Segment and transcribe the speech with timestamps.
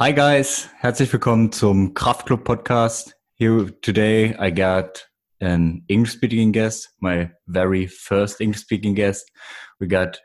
[0.00, 3.16] Hi guys, herzlich willkommen zum Kraftclub Podcast.
[3.34, 9.28] Here today I got an English speaking guest, my very first English speaking guest.
[9.80, 10.20] We got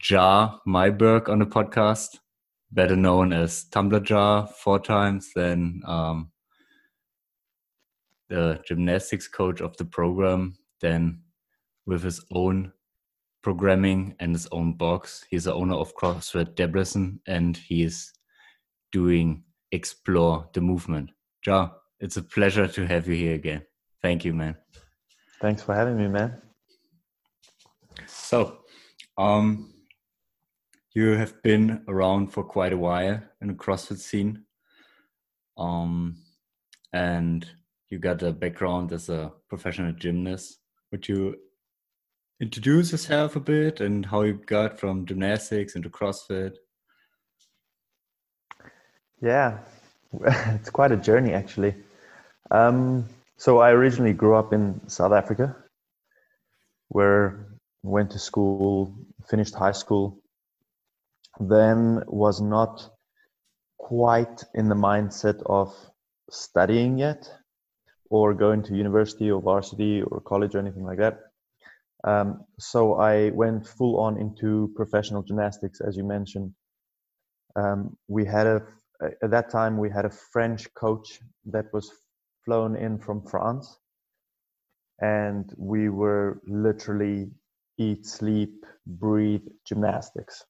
[0.00, 2.18] JA Myburgh on the podcast,
[2.72, 6.32] better known as Tumblr Jar four times, then um,
[8.28, 11.22] the gymnastics coach of the program, then
[11.86, 12.72] with his own
[13.40, 15.24] programming and his own box.
[15.30, 18.12] He's the owner of CrossFit Debrecen and he's
[18.92, 21.10] doing Explore the Movement.
[21.44, 23.62] Ja, it's a pleasure to have you here again.
[24.02, 24.56] Thank you, man.
[25.40, 26.40] Thanks for having me, man.
[28.06, 28.58] So,
[29.16, 29.72] um,
[30.92, 34.44] you have been around for quite a while in the CrossFit scene.
[35.56, 36.16] Um,
[36.92, 37.46] and
[37.88, 40.58] you got a background as a professional gymnast.
[40.90, 41.36] Would you
[42.40, 46.56] introduce yourself a bit and how you got from gymnastics into CrossFit?
[49.20, 49.58] Yeah,
[50.24, 51.74] it's quite a journey actually.
[52.50, 55.56] Um, so I originally grew up in South Africa,
[56.88, 57.46] where
[57.82, 58.94] went to school,
[59.28, 60.18] finished high school,
[61.38, 62.90] then was not
[63.78, 65.74] quite in the mindset of
[66.30, 67.30] studying yet
[68.10, 71.20] or going to university or varsity or college or anything like that.
[72.04, 76.52] Um, so I went full on into professional gymnastics, as you mentioned.
[77.56, 78.62] Um, we had a
[79.22, 81.90] at that time we had a French coach that was
[82.44, 83.78] flown in from France,
[85.00, 87.30] and we were literally
[87.78, 90.44] eat, sleep, breathe gymnastics.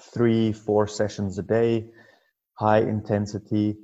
[0.00, 1.90] Three, four sessions a day,
[2.58, 3.76] high intensity,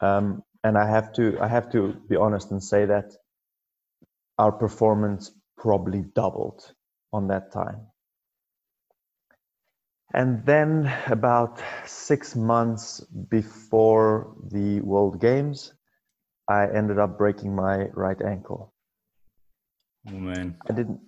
[0.00, 3.12] um, and I have to I have to be honest and say that
[4.38, 6.62] our performance probably doubled
[7.12, 7.86] on that time.
[10.14, 15.74] And then, about six months before the World Games,
[16.48, 18.72] I ended up breaking my right ankle.
[20.08, 20.56] Oh man!
[20.70, 21.00] I didn't.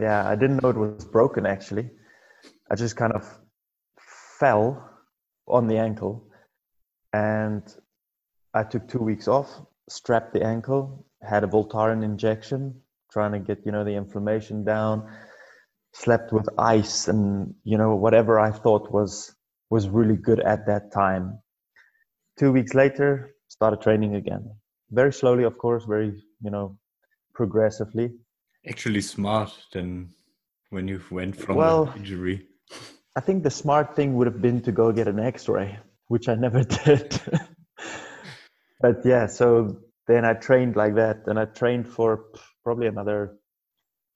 [0.00, 1.46] Yeah, I didn't know it was broken.
[1.46, 1.90] Actually,
[2.68, 3.24] I just kind of
[4.40, 4.98] fell
[5.46, 6.26] on the ankle,
[7.12, 7.62] and
[8.52, 9.48] I took two weeks off,
[9.88, 12.80] strapped the ankle, had a Voltaren injection,
[13.12, 15.08] trying to get you know the inflammation down
[15.92, 19.34] slept with ice and you know whatever i thought was
[19.70, 21.38] was really good at that time.
[22.38, 24.50] Two weeks later started training again.
[24.90, 26.12] Very slowly of course very
[26.42, 26.76] you know
[27.34, 28.10] progressively.
[28.68, 30.10] Actually smart than
[30.70, 32.46] when you went from well, injury.
[33.16, 35.78] I think the smart thing would have been to go get an x-ray
[36.08, 37.20] which i never did.
[38.80, 42.24] But yeah so then i trained like that and i trained for
[42.64, 43.36] probably another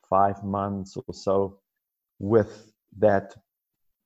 [0.08, 1.60] five months or so
[2.18, 3.34] with that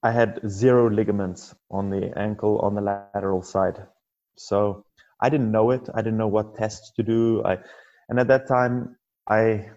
[0.03, 3.87] I had zero ligaments on the ankle on the lateral side.
[4.37, 4.85] So
[5.21, 5.89] I didn't know it.
[5.95, 7.43] I didn't know what tests to do.
[7.45, 7.59] I
[8.09, 8.97] and at that time
[9.29, 9.71] I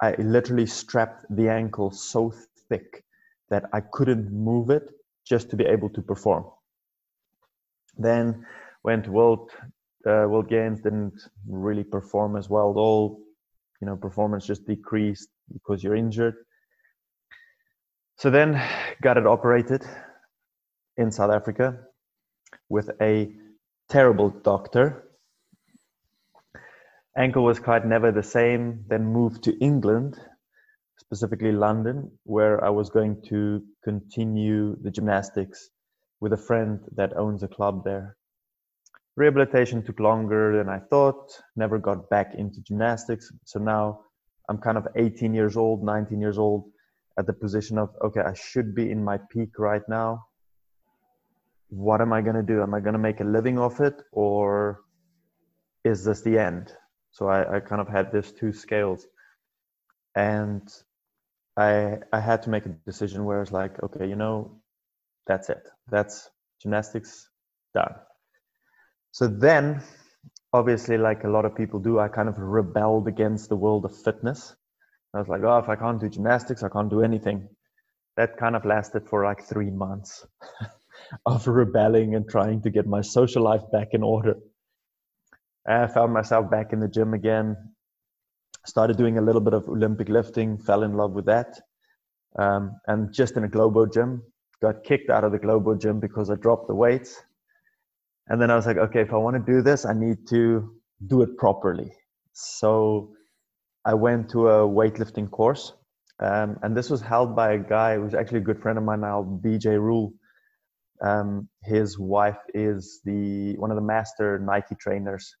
[0.00, 2.32] I literally strapped the ankle so
[2.68, 3.04] thick
[3.50, 4.90] that I couldn't move it
[5.26, 6.44] just to be able to perform.
[7.96, 8.44] Then
[8.84, 9.50] went to World
[10.06, 13.20] uh, World Games, didn't really perform as well at all.
[13.80, 16.34] You know, performance just decreased because you're injured.
[18.18, 18.60] So then
[19.00, 19.86] got it operated
[20.96, 21.78] in South Africa
[22.68, 23.32] with a
[23.88, 25.04] terrible doctor.
[27.16, 28.84] Ankle was quite never the same.
[28.88, 30.18] Then moved to England,
[30.96, 35.70] specifically London, where I was going to continue the gymnastics
[36.18, 38.16] with a friend that owns a club there.
[39.16, 43.30] Rehabilitation took longer than I thought, never got back into gymnastics.
[43.44, 44.00] So now
[44.48, 46.72] I'm kind of 18 years old, 19 years old,
[47.18, 50.24] at the position of okay i should be in my peak right now.
[51.68, 52.62] What am i going to do?
[52.62, 54.80] Am i going to make a living off it or
[55.84, 56.72] is this the end?
[57.10, 59.06] So I, I kind of had these two scales.
[60.14, 60.62] And
[61.56, 64.36] i i had to make a decision where it's like okay you know
[65.26, 65.64] that's it.
[65.90, 66.30] That's
[66.62, 67.28] gymnastics
[67.74, 67.94] done.
[69.10, 69.82] So then
[70.52, 73.94] obviously like a lot of people do i kind of rebelled against the world of
[74.04, 74.56] fitness
[75.14, 77.48] I was like, oh, if I can't do gymnastics, I can't do anything.
[78.16, 80.26] That kind of lasted for like three months
[81.26, 84.34] of rebelling and trying to get my social life back in order.
[85.66, 87.56] I found myself back in the gym again,
[88.66, 91.58] started doing a little bit of Olympic lifting, fell in love with that.
[92.38, 94.22] Um, and just in a Globo gym,
[94.60, 97.22] got kicked out of the Globo gym because I dropped the weights.
[98.28, 100.70] And then I was like, okay, if I want to do this, I need to
[101.06, 101.92] do it properly.
[102.32, 103.14] So
[103.88, 105.72] I went to a weightlifting course,
[106.20, 109.00] um, and this was held by a guy who's actually a good friend of mine
[109.00, 110.12] now, BJ Rule.
[111.00, 115.34] Um, his wife is the one of the master Nike trainers.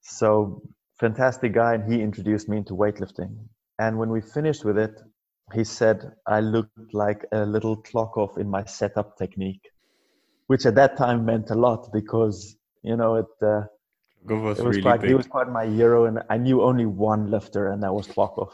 [0.00, 0.60] So
[0.98, 3.36] fantastic guy, and he introduced me into weightlifting.
[3.78, 5.00] And when we finished with it,
[5.54, 9.70] he said I looked like a little Klokov in my setup technique,
[10.48, 13.32] which at that time meant a lot because you know it.
[13.40, 13.66] Uh,
[14.34, 15.08] was it was really quite, big.
[15.10, 18.52] he was quite my hero, and I knew only one lifter, and that was Klokov.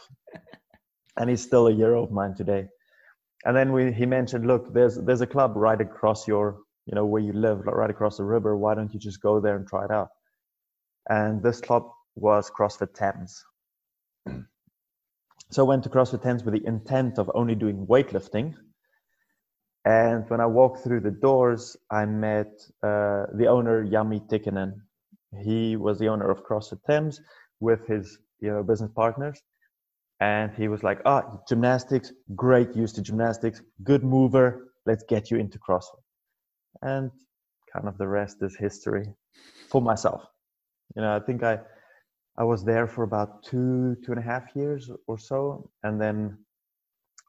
[1.18, 2.68] and he's still a hero of mine today.
[3.44, 7.04] And then we, he mentioned, look, there's there's a club right across your, you know,
[7.04, 8.56] where you live, right across the river.
[8.56, 10.08] Why don't you just go there and try it out?
[11.08, 13.44] And this club was CrossFit Thames.
[15.50, 18.54] So I went to CrossFit Thames with the intent of only doing weightlifting.
[19.84, 22.52] And when I walked through the doors, I met
[22.82, 24.80] uh, the owner, Jami Tikkanen.
[25.40, 27.20] He was the owner of CrossFit Thames
[27.60, 29.40] with his you know, business partners.
[30.20, 35.30] And he was like, ah, oh, gymnastics, great used to gymnastics, good mover, let's get
[35.30, 36.02] you into CrossFit.
[36.82, 37.10] And
[37.72, 39.06] kind of the rest is history
[39.68, 40.22] for myself.
[40.94, 41.58] You know, I think I,
[42.36, 45.70] I was there for about two, two and a half years or so.
[45.82, 46.38] And then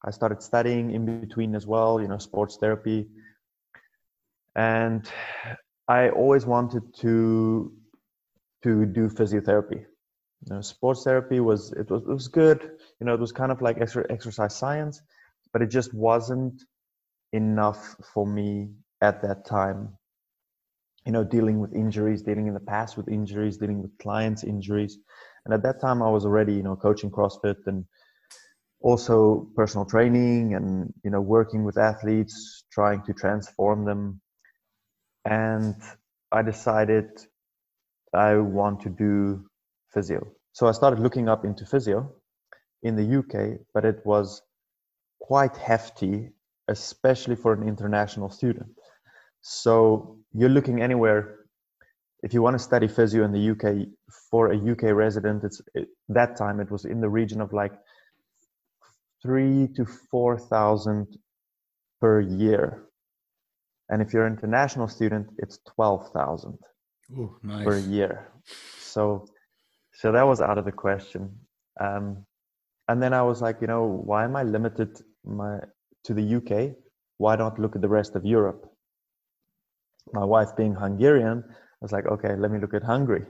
[0.05, 3.07] I started studying in between as well, you know, sports therapy.
[4.55, 5.09] And
[5.87, 7.71] I always wanted to
[8.63, 9.79] to do physiotherapy.
[10.45, 12.61] You know, sports therapy was it was it was good.
[12.99, 15.01] You know, it was kind of like extra exercise science,
[15.51, 16.63] but it just wasn't
[17.31, 18.69] enough for me
[19.01, 19.97] at that time
[21.05, 24.97] you know dealing with injuries dealing in the past with injuries dealing with clients injuries
[25.45, 27.85] and at that time i was already you know coaching crossfit and
[28.81, 34.21] also personal training and you know working with athletes trying to transform them
[35.25, 35.75] and
[36.31, 37.07] i decided
[38.13, 39.43] i want to do
[39.93, 40.25] physio.
[40.53, 42.11] So i started looking up into physio
[42.83, 44.41] in the uk but it was
[45.19, 46.33] quite hefty
[46.67, 48.69] especially for an international student.
[49.41, 51.39] So you're looking anywhere.
[52.21, 53.87] If you want to study physio in the UK
[54.31, 57.73] for a UK resident, it's it, that time it was in the region of like
[59.21, 61.17] three to four thousand
[61.99, 62.83] per year,
[63.89, 66.57] and if you're an international student, it's twelve thousand
[67.43, 67.65] nice.
[67.65, 68.31] per year.
[68.79, 69.25] So,
[69.93, 71.31] so that was out of the question.
[71.79, 72.25] Um,
[72.87, 75.59] and then I was like, you know, why am I limited my
[76.05, 76.75] to the UK?
[77.17, 78.73] Why not look at the rest of Europe?
[80.11, 83.25] my wife being Hungarian, I was like, okay, let me look at Hungary.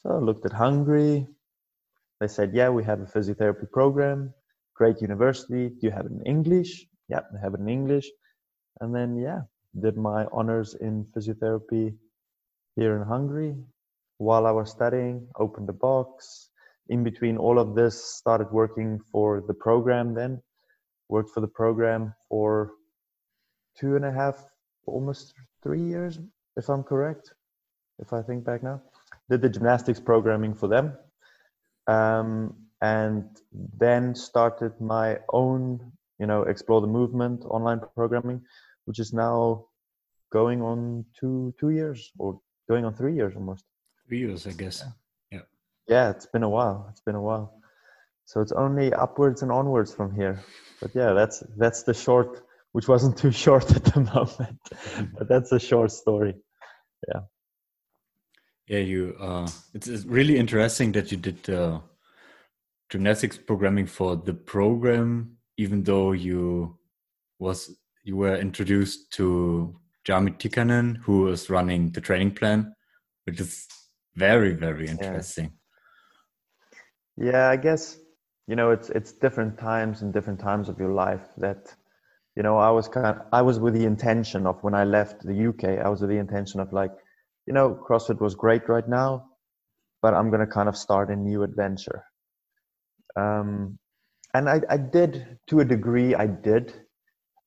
[0.00, 1.26] So I looked at Hungary.
[2.20, 4.32] They said, yeah, we have a physiotherapy program,
[4.74, 5.68] great university.
[5.68, 6.86] Do you have it in English?
[7.08, 8.08] Yeah, they have it in English.
[8.80, 9.40] And then, yeah,
[9.80, 11.94] did my honors in physiotherapy
[12.76, 13.56] here in Hungary
[14.18, 16.50] while I was studying, opened a box.
[16.88, 20.40] In between all of this, started working for the program then,
[21.08, 22.72] worked for the program for
[23.78, 24.42] two and a half,
[24.86, 26.18] almost three years,
[26.56, 27.34] if I'm correct,
[27.98, 28.80] if I think back now.
[29.28, 30.96] Did the gymnastics programming for them.
[31.88, 33.24] Um, and
[33.78, 38.42] then started my own, you know, explore the movement online programming,
[38.84, 39.66] which is now
[40.30, 43.64] going on two two years or going on three years almost.
[44.06, 44.84] Three years, I guess.
[45.30, 45.40] Yeah.
[45.88, 46.86] Yeah, it's been a while.
[46.90, 47.52] It's been a while.
[48.24, 50.42] So it's only upwards and onwards from here.
[50.80, 52.42] But yeah, that's that's the short
[52.72, 54.58] which wasn't too short at the moment.
[55.18, 56.34] but that's a short story.
[57.08, 57.20] Yeah.
[58.66, 59.16] Yeah, you.
[59.20, 61.80] Uh, it's, it's really interesting that you did uh,
[62.90, 66.76] gymnastics programming for the program, even though you
[67.38, 67.70] was
[68.02, 72.74] you were introduced to Jami Tikkanen, who is running the training plan,
[73.24, 73.66] which is
[74.14, 75.52] very very interesting.
[77.16, 77.30] Yeah.
[77.32, 77.98] yeah, I guess
[78.46, 81.74] you know it's it's different times and different times of your life that
[82.36, 85.24] you know i was kind of i was with the intention of when i left
[85.26, 86.92] the uk i was with the intention of like
[87.46, 89.24] you know crossfit was great right now
[90.02, 92.04] but i'm going to kind of start a new adventure
[93.16, 93.78] um,
[94.34, 96.72] and I, I did to a degree i did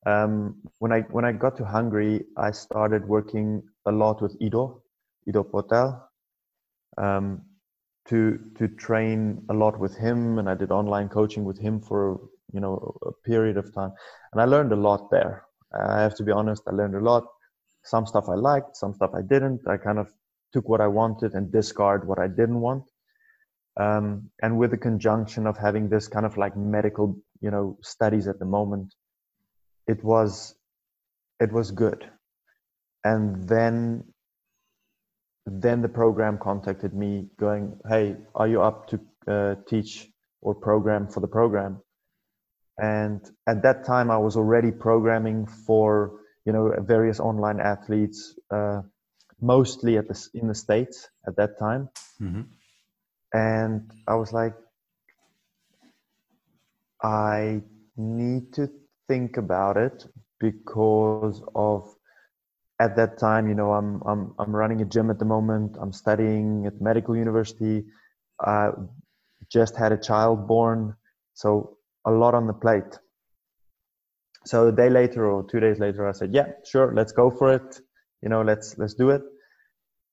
[0.06, 4.82] um, when i when i got to hungary i started working a lot with ido
[5.27, 6.01] ido portal
[6.98, 7.41] um,
[8.08, 12.20] to to train a lot with him and i did online coaching with him for
[12.53, 13.91] you know a period of time.
[14.32, 15.44] And i learned a lot there.
[15.74, 17.25] I have to be honest i learned a lot.
[17.84, 19.62] Some stuff i liked some stuff i didn't.
[19.68, 20.08] I kind of
[20.53, 22.84] took what i wanted and discard what i didn't want.
[23.79, 28.27] Um, and with the conjunction of having this kind of like medical you know studies
[28.27, 28.94] at the moment
[29.88, 30.55] it was
[31.39, 32.09] it was good
[33.03, 34.03] and then
[35.45, 40.07] then the program contacted me going hey are you up to uh, teach
[40.41, 41.81] or program for the program
[42.77, 46.19] and at that time i was already programming for
[46.50, 48.81] you know, various online athletes, uh,
[49.39, 51.89] mostly at the in the states at that time.
[52.19, 52.41] Mm-hmm.
[53.33, 54.55] And I was like,
[57.03, 57.62] I
[57.95, 58.71] need to
[59.09, 60.05] think about it
[60.39, 61.93] because of
[62.79, 65.75] at that time, you know, I'm I'm I'm running a gym at the moment.
[65.81, 67.85] I'm studying at medical university.
[68.39, 68.69] I
[69.51, 70.95] just had a child born,
[71.33, 72.97] so a lot on the plate.
[74.45, 77.53] So a day later or two days later, I said, "Yeah, sure, let's go for
[77.53, 77.81] it.
[78.21, 79.23] You know, let's let's do it."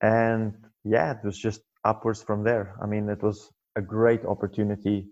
[0.01, 2.75] And yeah, it was just upwards from there.
[2.83, 5.07] I mean, it was a great opportunity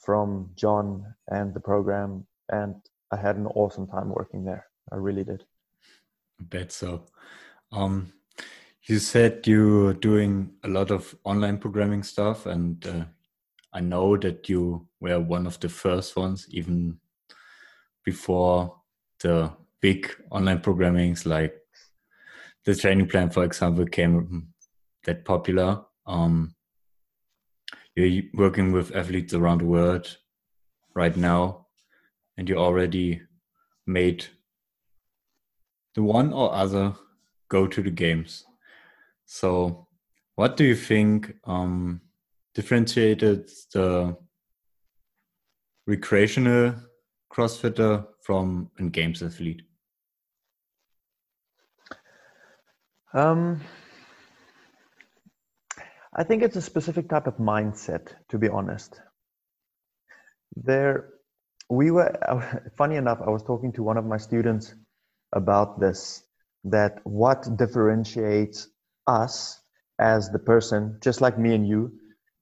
[0.00, 2.76] from John and the program, and
[3.10, 4.66] I had an awesome time working there.
[4.92, 5.44] I really did.
[6.40, 7.06] I bet so.
[7.72, 8.12] Um,
[8.84, 13.04] you said you're doing a lot of online programming stuff, and uh,
[13.72, 16.98] I know that you were one of the first ones, even
[18.04, 18.80] before
[19.22, 21.54] the big online programmings like
[22.64, 24.48] the training plan, for example, came
[25.04, 25.82] that popular.
[26.06, 26.54] Um,
[27.94, 30.16] you're working with athletes around the world
[30.94, 31.66] right now,
[32.40, 33.20] and you already
[33.86, 34.24] made
[35.94, 36.94] the one or other
[37.50, 38.46] go to the games.
[39.26, 39.86] So,
[40.36, 42.00] what do you think um,
[42.54, 44.16] differentiated the
[45.86, 46.76] recreational
[47.30, 49.60] CrossFitter from a games athlete?
[53.12, 53.60] Um,
[56.14, 58.98] I think it's a specific type of mindset, to be honest.
[60.56, 61.19] There,
[61.70, 62.12] we were,
[62.76, 64.74] funny enough, I was talking to one of my students
[65.32, 66.22] about this
[66.64, 68.68] that what differentiates
[69.06, 69.60] us
[69.98, 71.92] as the person, just like me and you,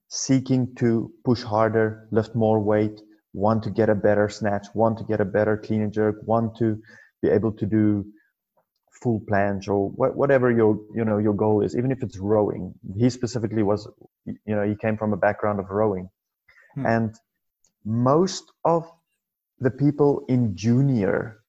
[0.09, 2.99] seeking to push harder, lift more weight,
[3.33, 6.57] want to get a better snatch, want to get a better clean and jerk, want
[6.57, 6.81] to
[7.21, 8.05] be able to do
[9.01, 13.09] full planche or whatever your you know your goal is even if it's rowing he
[13.09, 13.87] specifically was
[14.25, 16.09] you know he came from a background of rowing
[16.75, 16.85] hmm.
[16.85, 17.15] and
[17.85, 18.91] most of
[19.59, 21.41] the people in junior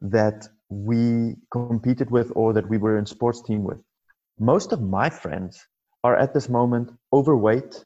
[0.00, 3.78] that we competed with or that we were in sports team with
[4.38, 5.66] most of my friends
[6.04, 7.84] are at this moment overweight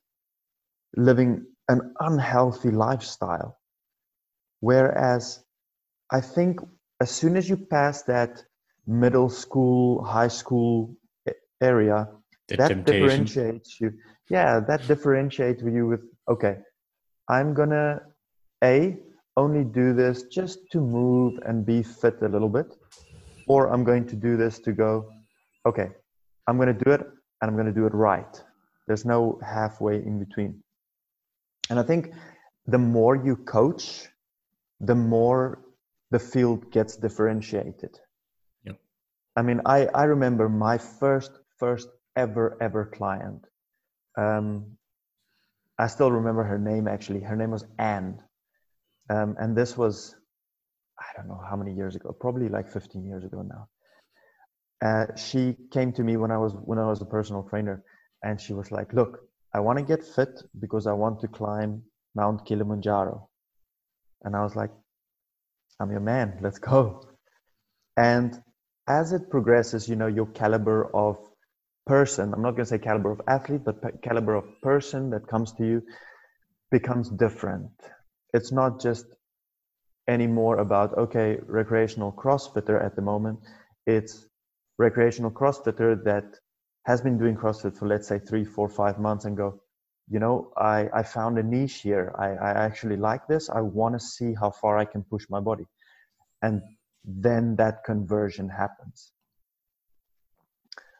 [0.96, 3.56] living an unhealthy lifestyle
[4.60, 5.44] whereas
[6.10, 6.60] i think
[7.00, 8.42] as soon as you pass that
[8.86, 10.96] middle school, high school
[11.60, 12.08] area,
[12.48, 13.00] the that temptation.
[13.02, 13.92] differentiates you.
[14.28, 16.58] Yeah, that differentiates you with okay,
[17.28, 18.00] I'm gonna
[18.62, 18.96] a
[19.36, 22.76] only do this just to move and be fit a little bit,
[23.48, 25.10] or I'm going to do this to go,
[25.66, 25.88] okay,
[26.46, 28.42] I'm gonna do it and I'm gonna do it right.
[28.86, 30.62] There's no halfway in between.
[31.70, 32.12] And I think
[32.66, 34.08] the more you coach,
[34.80, 35.62] the more
[36.10, 37.98] the field gets differentiated.
[38.64, 38.72] Yeah.
[39.36, 43.46] I mean, I, I remember my first, first ever, ever client.
[44.18, 44.76] Um,
[45.78, 47.20] I still remember her name actually.
[47.20, 48.20] Her name was Anne.
[49.10, 50.14] Um, and this was,
[50.98, 53.68] I don't know how many years ago, probably like 15 years ago now.
[54.84, 57.84] Uh, she came to me when I was when I was a personal trainer,
[58.24, 59.20] and she was like, "Look,
[59.54, 61.82] I want to get fit because I want to climb
[62.16, 63.28] Mount Kilimanjaro."
[64.24, 64.72] And I was like,
[65.78, 66.38] "I'm your man.
[66.42, 67.08] Let's go."
[67.96, 68.42] And
[68.88, 71.16] as it progresses, you know, your caliber of
[71.86, 75.52] person, I'm not going to say caliber of athlete, but caliber of person that comes
[75.52, 75.82] to you
[76.70, 77.70] becomes different.
[78.32, 79.06] It's not just
[80.08, 83.40] anymore about, okay, recreational CrossFitter at the moment.
[83.86, 84.26] It's
[84.78, 86.24] recreational CrossFitter that
[86.84, 89.60] has been doing CrossFit for, let's say, three, four, five months and go,
[90.08, 92.14] you know, I, I found a niche here.
[92.18, 93.48] I, I actually like this.
[93.48, 95.64] I want to see how far I can push my body.
[96.42, 96.60] And
[97.04, 99.12] then that conversion happens.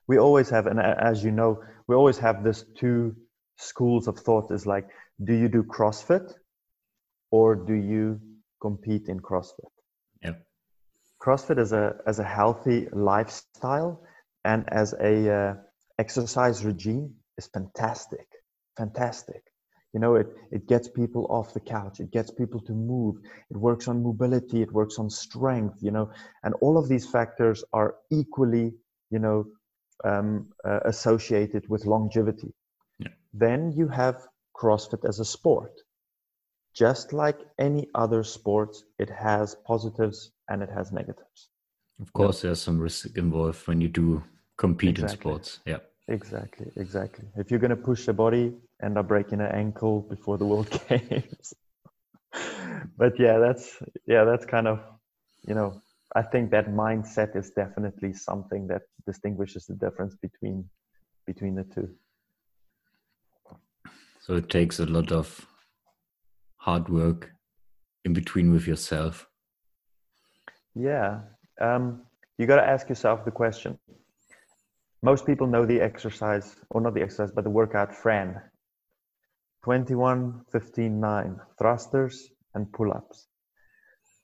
[0.07, 3.17] We always have, and as you know, we always have this two
[3.57, 4.89] schools of thought is like,
[5.25, 6.33] do you do CrossFit
[7.33, 8.21] or do you
[8.61, 9.73] compete in CrossFit?
[10.23, 10.35] Yeah.
[11.21, 14.05] CrossFit as a as a healthy lifestyle
[14.45, 15.55] and as a uh,
[15.99, 18.29] exercise regime is fantastic,
[18.77, 19.43] fantastic
[19.93, 23.17] you know it it gets people off the couch it gets people to move
[23.51, 26.11] it works on mobility it works on strength you know
[26.45, 28.73] and all of these factors are equally
[29.11, 29.45] you know
[30.05, 32.53] um, uh, associated with longevity
[32.99, 33.09] yeah.
[33.33, 34.17] then you have
[34.57, 35.73] crossfit as a sport
[36.75, 41.49] just like any other sport it has positives and it has negatives
[42.00, 42.49] of course yeah.
[42.49, 44.23] there's some risk involved when you do
[44.57, 45.14] compete exactly.
[45.14, 48.52] in sports yeah exactly exactly if you're going to push the body
[48.83, 51.55] end up breaking an ankle before the World Games.
[52.97, 54.81] but yeah, that's yeah, that's kind of
[55.47, 55.81] you know
[56.14, 60.69] I think that mindset is definitely something that distinguishes the difference between
[61.26, 61.88] between the two.
[64.21, 65.47] So it takes a lot of
[66.62, 67.33] hard work
[68.04, 69.26] in between with yourself.
[70.76, 71.21] Yeah.
[71.61, 72.02] Um,
[72.38, 73.78] you got to ask yourself the question.
[75.02, 78.40] Most people know the exercise, or not the exercise, but the workout Fran
[79.64, 83.26] 21, 15, 9, thrusters and pull ups.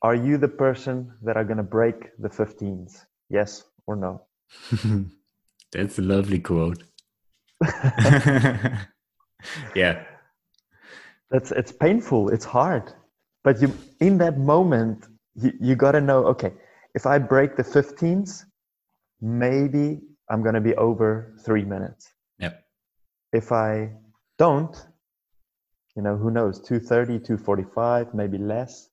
[0.02, 3.04] Are you the person that are going to break the 15s?
[3.30, 4.23] Yes or no?
[5.73, 6.85] That's a lovely quote.
[9.75, 10.04] yeah.
[11.30, 12.92] That's it's painful, it's hard.
[13.44, 16.52] But you in that moment you, you got to know okay,
[16.94, 18.44] if I break the 15s,
[19.20, 22.12] maybe I'm going to be over 3 minutes.
[22.38, 22.62] Yep.
[23.32, 23.92] If I
[24.38, 24.75] don't,
[25.97, 28.88] you know, who knows, 230, 245, maybe less.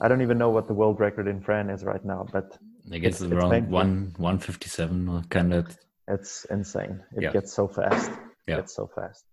[0.00, 2.58] I don't even know what the world record in Fran is right now, but
[2.92, 5.76] I guess it's, around it's one 157 or uh, kind of
[6.08, 7.02] it's insane.
[7.16, 7.32] It yeah.
[7.32, 8.10] gets so fast.
[8.46, 8.58] Yeah.
[8.58, 9.24] It's so fast.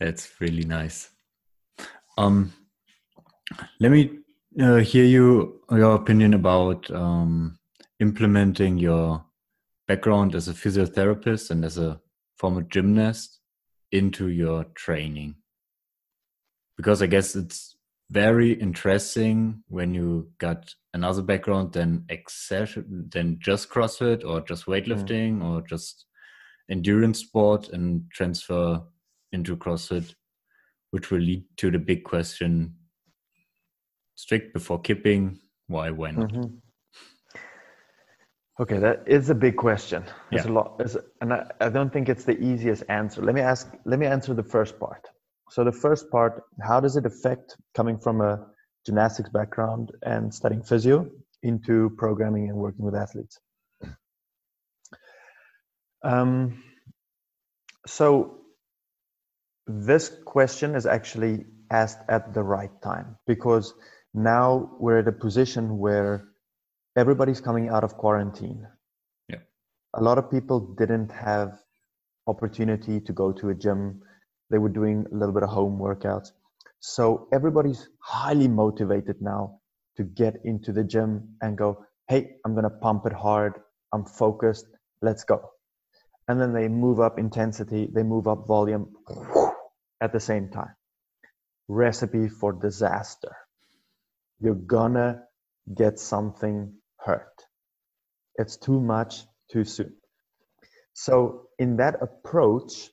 [0.00, 1.10] That's really nice.
[2.16, 2.52] Um,
[3.80, 4.18] let me
[4.60, 7.58] uh, hear you your opinion about um,
[8.00, 9.24] implementing your
[9.86, 12.00] background as a physiotherapist and as a
[12.36, 13.40] former gymnast
[13.90, 15.34] into your training
[16.76, 17.76] because i guess it's
[18.10, 22.76] very interesting when you got another background than excess
[23.12, 25.44] than just CrossFit or just weightlifting mm.
[25.44, 26.06] or just
[26.70, 28.80] endurance sport and transfer
[29.32, 30.14] into CrossFit,
[30.90, 32.74] which will lead to the big question:
[34.14, 36.16] strict before kipping, why, when?
[36.16, 36.54] Mm-hmm.
[38.60, 40.02] Okay, that is a big question.
[40.30, 40.50] There's yeah.
[40.50, 40.82] a lot,
[41.20, 43.22] and I, I don't think it's the easiest answer.
[43.22, 43.72] Let me ask.
[43.84, 45.06] Let me answer the first part.
[45.50, 48.46] So the first part, how does it affect coming from a
[48.84, 51.08] gymnastics background and studying physio
[51.42, 53.38] into programming and working with athletes?
[56.02, 56.62] Um,
[57.86, 58.38] so
[59.68, 63.74] this question is actually asked at the right time because
[64.14, 66.28] now we're at a position where
[66.96, 68.66] everybody's coming out of quarantine.
[69.28, 69.40] Yeah.
[69.94, 71.58] A lot of people didn't have
[72.26, 74.02] opportunity to go to a gym
[74.50, 76.28] they were doing a little bit of home workouts.
[76.80, 79.60] So everybody's highly motivated now
[79.96, 83.54] to get into the gym and go, hey, I'm going to pump it hard.
[83.92, 84.66] I'm focused.
[85.02, 85.50] Let's go.
[86.28, 88.94] And then they move up intensity, they move up volume
[90.00, 90.74] at the same time.
[91.68, 93.34] Recipe for disaster.
[94.40, 95.24] You're gonna
[95.74, 97.46] get something hurt.
[98.36, 99.94] It's too much too soon.
[100.94, 102.90] So, in that approach,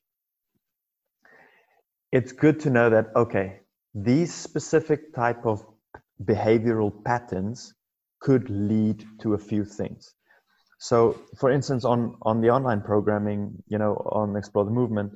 [2.15, 3.59] it's good to know that okay
[3.93, 5.65] these specific type of
[6.23, 7.73] behavioral patterns
[8.21, 10.13] could lead to a few things
[10.79, 15.11] so for instance on on the online programming you know on explore the movement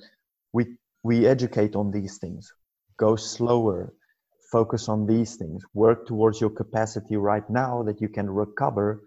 [0.52, 0.66] we
[1.04, 2.52] we educate on these things
[2.98, 3.94] go slower
[4.52, 9.02] focus on these things work towards your capacity right now that you can recover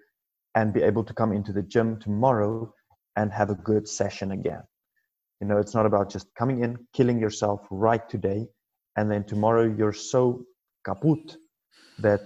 [0.55, 2.73] and be able to come into the gym tomorrow
[3.17, 4.63] and have a good session again
[5.43, 8.47] you know, it's not about just coming in, killing yourself right today,
[8.97, 10.45] and then tomorrow you're so
[10.85, 11.37] kaput
[11.99, 12.21] that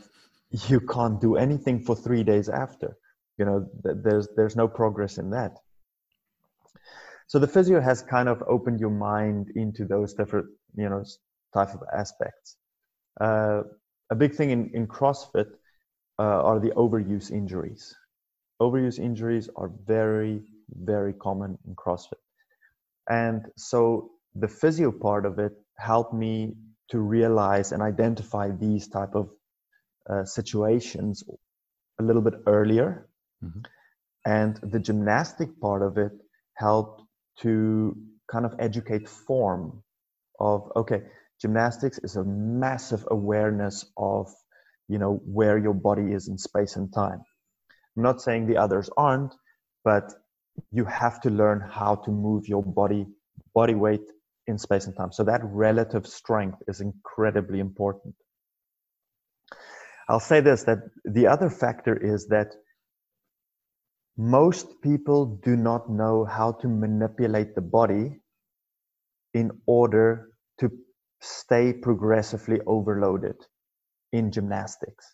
[0.68, 2.94] you can't do anything for three days after.
[3.38, 5.56] You know, there's there's no progress in that.
[7.28, 11.04] So the physio has kind of opened your mind into those different, you know,
[11.54, 12.56] type of aspects.
[13.20, 13.62] Uh,
[14.10, 15.48] a big thing in, in CrossFit
[16.18, 17.94] uh, are the overuse injuries.
[18.60, 22.20] Overuse injuries are very, very common in CrossFit
[23.08, 26.54] and so the physio part of it helped me
[26.90, 29.30] to realize and identify these type of
[30.08, 31.24] uh, situations
[32.00, 33.08] a little bit earlier
[33.44, 33.60] mm-hmm.
[34.24, 36.12] and the gymnastic part of it
[36.54, 37.02] helped
[37.42, 37.96] to
[38.30, 39.82] kind of educate form
[40.40, 41.02] of okay
[41.40, 44.32] gymnastics is a massive awareness of
[44.88, 47.22] you know where your body is in space and time.
[47.96, 49.34] I'm not saying the others aren't
[49.84, 50.12] but
[50.72, 53.06] you have to learn how to move your body
[53.54, 54.08] body weight
[54.46, 55.12] in space and time.
[55.12, 58.14] So that relative strength is incredibly important.
[60.08, 62.54] I'll say this that the other factor is that
[64.18, 68.20] most people do not know how to manipulate the body
[69.34, 70.70] in order to
[71.20, 73.36] stay progressively overloaded
[74.12, 75.06] in gymnastics.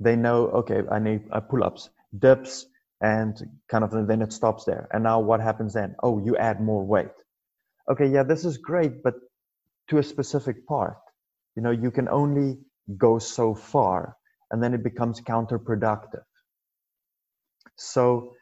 [0.00, 2.66] They know okay i need uh, pull-ups dips
[3.02, 3.36] and
[3.70, 4.88] kind of and then it stops there.
[4.92, 5.96] And now what happens then?
[6.02, 7.16] Oh you add more weight.
[7.90, 9.14] Okay yeah this is great but
[9.90, 10.98] to a specific part.
[11.56, 12.58] You know you can only
[12.98, 14.16] go so far
[14.50, 16.24] and then it becomes counterproductive.
[17.78, 18.34] So,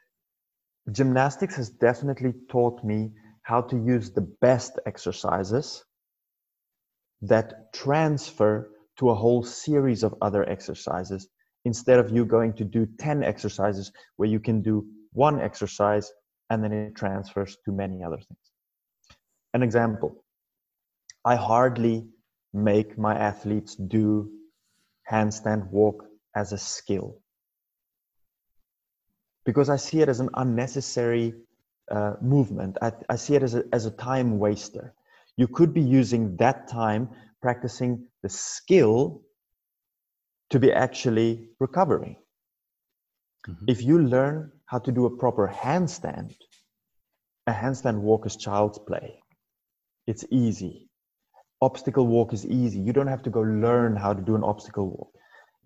[0.90, 5.85] gymnastics has definitely taught me how to use the best exercises
[7.22, 11.29] that transfer to a whole series of other exercises
[11.64, 16.11] instead of you going to do 10 exercises where you can do one exercise
[16.51, 18.51] and then it transfers to many other things.
[19.53, 20.25] An example
[21.25, 22.07] I hardly
[22.55, 24.31] make my athletes do
[25.11, 27.20] handstand walk as a skill
[29.46, 31.32] because I see it as an unnecessary
[31.90, 32.76] uh, movement.
[32.82, 34.92] I, I see it as a, as a time waster.
[35.37, 37.09] You could be using that time
[37.40, 39.22] practicing the skill
[40.50, 42.16] to be actually recovering.
[43.48, 43.64] Mm-hmm.
[43.68, 46.35] If you learn how to do a proper handstand,
[47.46, 49.22] a handstand walk is child's play.
[50.09, 50.88] It's easy.
[51.62, 52.80] Obstacle walk is easy.
[52.80, 55.15] You don't have to go learn how to do an obstacle walk.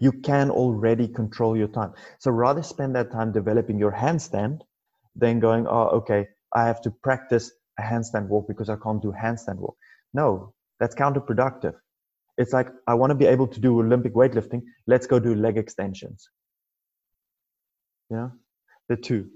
[0.00, 1.92] You can already control your time.
[2.18, 4.60] So rather spend that time developing your handstand
[5.14, 9.12] than going, oh, okay, I have to practice a handstand walk because I can't do
[9.12, 9.76] handstand walk.
[10.12, 11.74] No, that's counterproductive.
[12.38, 14.62] It's like, I want to be able to do Olympic weightlifting.
[14.86, 16.28] Let's go do leg extensions.
[18.08, 18.30] Yeah,
[18.88, 19.28] the two.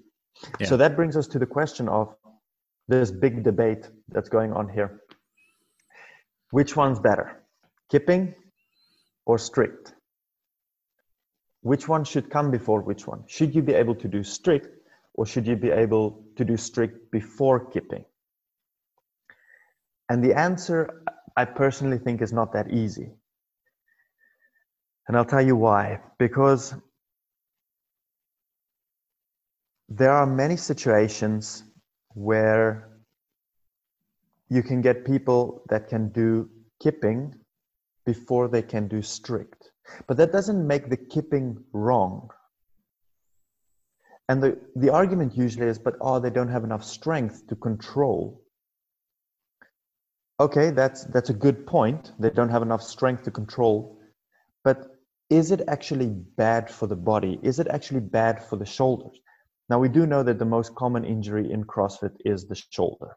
[0.58, 0.66] Yeah.
[0.66, 2.14] So that brings us to the question of
[2.88, 5.02] this big debate that's going on here.
[6.50, 7.42] Which one's better,
[7.90, 8.34] kipping
[9.26, 9.93] or strict?
[11.64, 13.24] Which one should come before which one?
[13.26, 14.68] Should you be able to do strict
[15.14, 18.04] or should you be able to do strict before kipping?
[20.10, 21.02] And the answer,
[21.38, 23.10] I personally think, is not that easy.
[25.08, 26.00] And I'll tell you why.
[26.18, 26.74] Because
[29.88, 31.64] there are many situations
[32.12, 32.90] where
[34.50, 36.50] you can get people that can do
[36.82, 37.34] kipping
[38.04, 39.70] before they can do strict.
[40.06, 42.30] But that doesn't make the kipping wrong.
[44.28, 48.42] And the, the argument usually is, but oh, they don't have enough strength to control.
[50.40, 52.12] Okay, that's that's a good point.
[52.18, 53.98] They don't have enough strength to control.
[54.64, 54.86] But
[55.30, 57.38] is it actually bad for the body?
[57.42, 59.20] Is it actually bad for the shoulders?
[59.68, 63.16] Now we do know that the most common injury in CrossFit is the shoulder.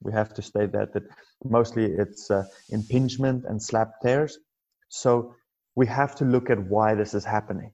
[0.00, 1.04] We have to state that that
[1.44, 4.38] mostly it's uh, impingement and slap tears.
[4.88, 5.34] So
[5.76, 7.72] we have to look at why this is happening.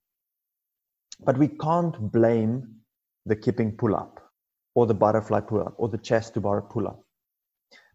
[1.20, 2.76] But we can't blame
[3.26, 4.20] the kipping pull up
[4.74, 7.02] or the butterfly pull up or the chest to bar pull up.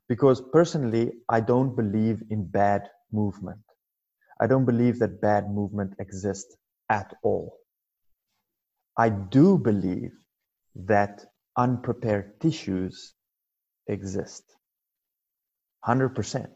[0.08, 3.60] Because personally, I don't believe in bad movement.
[4.40, 6.56] I don't believe that bad movement exists
[6.90, 7.58] at all.
[8.98, 10.12] I do believe
[10.76, 11.26] that
[11.58, 13.14] unprepared tissues
[13.88, 14.44] exist.
[15.88, 16.48] 100%.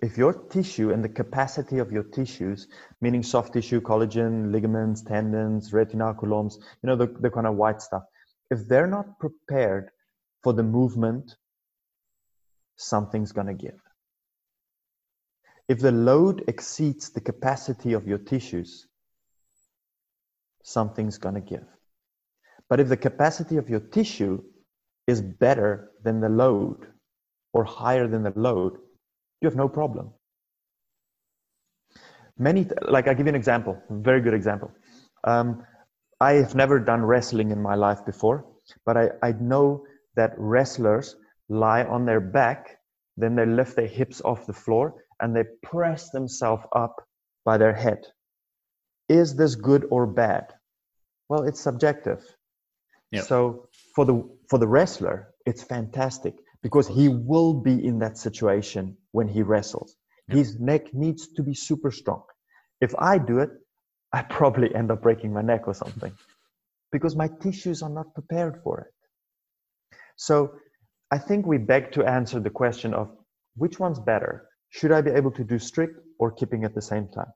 [0.00, 2.68] If your tissue and the capacity of your tissues,
[3.00, 8.04] meaning soft tissue, collagen, ligaments, tendons, retinaculums, you know, the, the kind of white stuff,
[8.50, 9.90] if they're not prepared
[10.42, 11.36] for the movement,
[12.76, 13.80] something's going to give.
[15.66, 18.86] If the load exceeds the capacity of your tissues,
[20.62, 21.66] something's going to give.
[22.68, 24.42] But if the capacity of your tissue
[25.06, 26.86] is better than the load
[27.52, 28.78] or higher than the load,
[29.40, 30.12] you have no problem.
[32.38, 34.70] Many, like I give you an example, very good example.
[35.24, 35.64] Um,
[36.20, 38.44] I have never done wrestling in my life before,
[38.84, 39.84] but I, I know
[40.16, 41.16] that wrestlers
[41.48, 42.78] lie on their back,
[43.16, 47.06] then they lift their hips off the floor and they press themselves up
[47.44, 48.04] by their head.
[49.08, 50.52] Is this good or bad?
[51.28, 52.22] Well, it's subjective.
[53.12, 53.24] Yep.
[53.24, 58.96] So for the for the wrestler, it's fantastic because he will be in that situation
[59.12, 59.96] when he wrestles.
[60.28, 60.36] Yep.
[60.36, 62.22] His neck needs to be super strong.
[62.80, 63.50] If I do it,
[64.12, 66.12] I probably end up breaking my neck or something
[66.92, 69.98] because my tissues are not prepared for it.
[70.16, 70.52] So
[71.10, 73.10] I think we beg to answer the question of
[73.56, 74.48] which one's better?
[74.70, 77.32] Should I be able to do strict or kipping at the same time?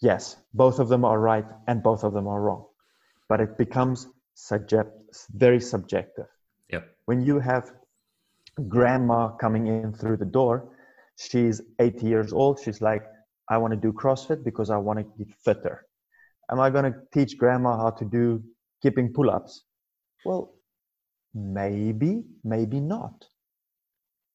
[0.00, 2.66] Yes, both of them are right and both of them are wrong.
[3.28, 4.90] But it becomes subject,
[5.30, 6.26] very subjective.
[6.70, 6.88] Yep.
[7.06, 7.72] When you have
[8.62, 10.68] grandma coming in through the door,
[11.18, 12.60] she's 80 years old.
[12.60, 13.04] She's like,
[13.48, 15.86] I want to do CrossFit because I want to get fitter.
[16.50, 18.42] Am I going to teach grandma how to do
[18.82, 19.62] kipping pull ups?
[20.24, 20.54] Well,
[21.34, 23.24] maybe, maybe not.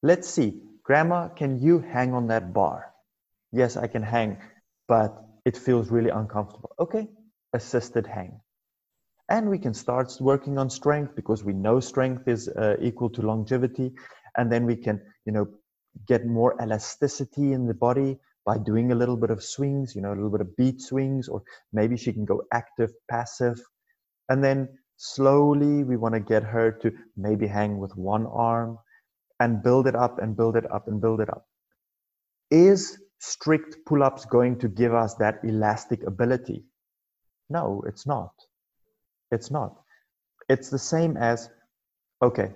[0.04, 0.62] Let's see.
[0.84, 2.94] Grandma, can you hang on that bar?
[3.52, 4.38] Yes, I can hang,
[4.88, 6.72] but it feels really uncomfortable.
[6.80, 7.08] Okay,
[7.54, 8.40] assisted hang
[9.32, 13.22] and we can start working on strength because we know strength is uh, equal to
[13.22, 13.91] longevity
[14.38, 15.48] and then we can you know
[16.08, 20.10] get more elasticity in the body by doing a little bit of swings, you know,
[20.10, 23.60] a little bit of beat swings, or maybe she can go active, passive.
[24.30, 24.67] And then
[24.98, 28.80] slowly we want to get her to maybe hang with one arm
[29.39, 31.46] and build it up and build it up and build it up.
[32.50, 36.63] Is strict pull ups going to give us that elastic ability?
[37.50, 38.32] No, it's not.
[39.32, 39.82] It's not.
[40.50, 41.50] It's the same as
[42.22, 42.52] okay,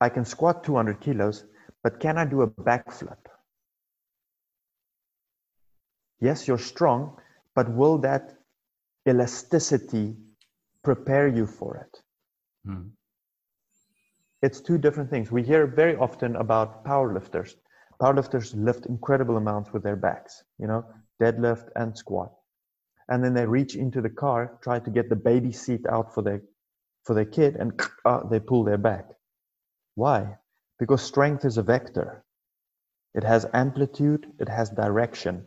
[0.00, 1.44] I can squat 200 kilos,
[1.82, 3.18] but can I do a backflip?
[6.20, 7.18] Yes, you're strong,
[7.54, 8.38] but will that
[9.08, 10.16] elasticity
[10.82, 12.02] prepare you for it?
[12.66, 12.90] Mm.
[14.42, 15.30] It's two different things.
[15.30, 17.54] We hear very often about powerlifters.
[18.00, 20.84] Powerlifters lift incredible amounts with their backs, you know,
[21.20, 22.32] deadlift and squat.
[23.12, 26.22] And then they reach into the car, try to get the baby seat out for
[26.22, 26.42] their
[27.04, 27.72] for their kid, and
[28.04, 29.06] uh, they pull their back.
[29.94, 30.38] Why?
[30.78, 32.24] Because strength is a vector.
[33.14, 35.46] It has amplitude, it has direction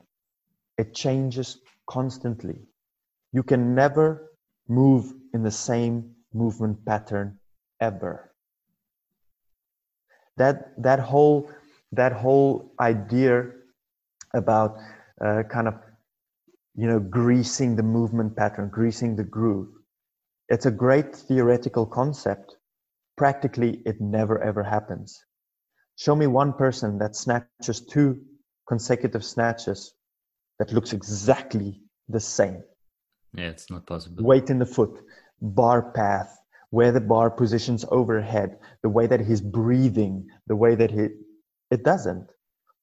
[0.77, 2.57] it changes constantly.
[3.31, 4.31] You can never
[4.67, 7.39] move in the same movement pattern
[7.79, 8.31] ever.
[10.37, 11.49] That that whole
[11.93, 13.51] that whole idea
[14.33, 14.77] about
[15.21, 15.75] uh, kind of
[16.75, 19.69] you know greasing the movement pattern, greasing the groove.
[20.49, 22.55] It's a great theoretical concept.
[23.17, 25.23] Practically, it never ever happens.
[25.97, 28.21] Show me one person that snatches two
[28.67, 29.93] consecutive snatches
[30.59, 32.63] that looks exactly the same.
[33.33, 34.23] Yeah, it's not possible.
[34.23, 35.01] Weight in the foot,
[35.41, 36.37] bar path,
[36.69, 41.07] where the bar positions overhead, the way that he's breathing, the way that he
[41.71, 42.27] it doesn't.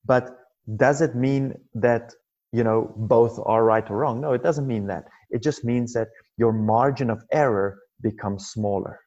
[0.05, 0.31] But
[0.77, 2.15] does it mean that
[2.53, 4.21] you know both are right or wrong?
[4.21, 5.05] No, it doesn't mean that.
[5.31, 9.01] It just means that your margin of error becomes smaller.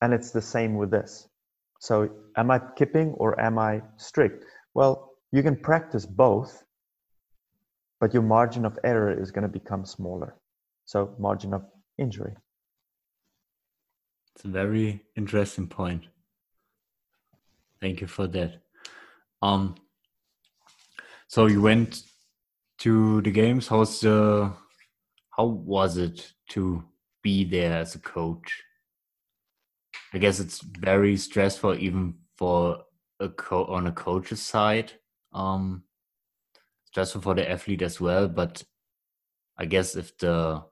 [0.00, 1.28] And it's the same with this.
[1.80, 4.44] So am I kipping or am I strict?
[4.74, 6.62] Well, you can practice both
[8.00, 10.36] but your margin of error is going to become smaller.
[10.84, 11.62] So margin of
[11.98, 12.34] injury.
[14.34, 16.04] It's a very interesting point.
[17.80, 18.62] Thank you for that.
[19.42, 19.74] Um,
[21.28, 22.02] so you went
[22.78, 23.68] to the games.
[23.68, 24.52] How's the?
[25.36, 26.82] How was it to
[27.22, 28.62] be there as a coach?
[30.12, 32.82] I guess it's very stressful, even for
[33.20, 34.92] a co- on a coach's side.
[35.32, 35.84] Um,
[36.86, 38.26] stressful for the athlete as well.
[38.26, 38.64] But
[39.58, 40.64] I guess if the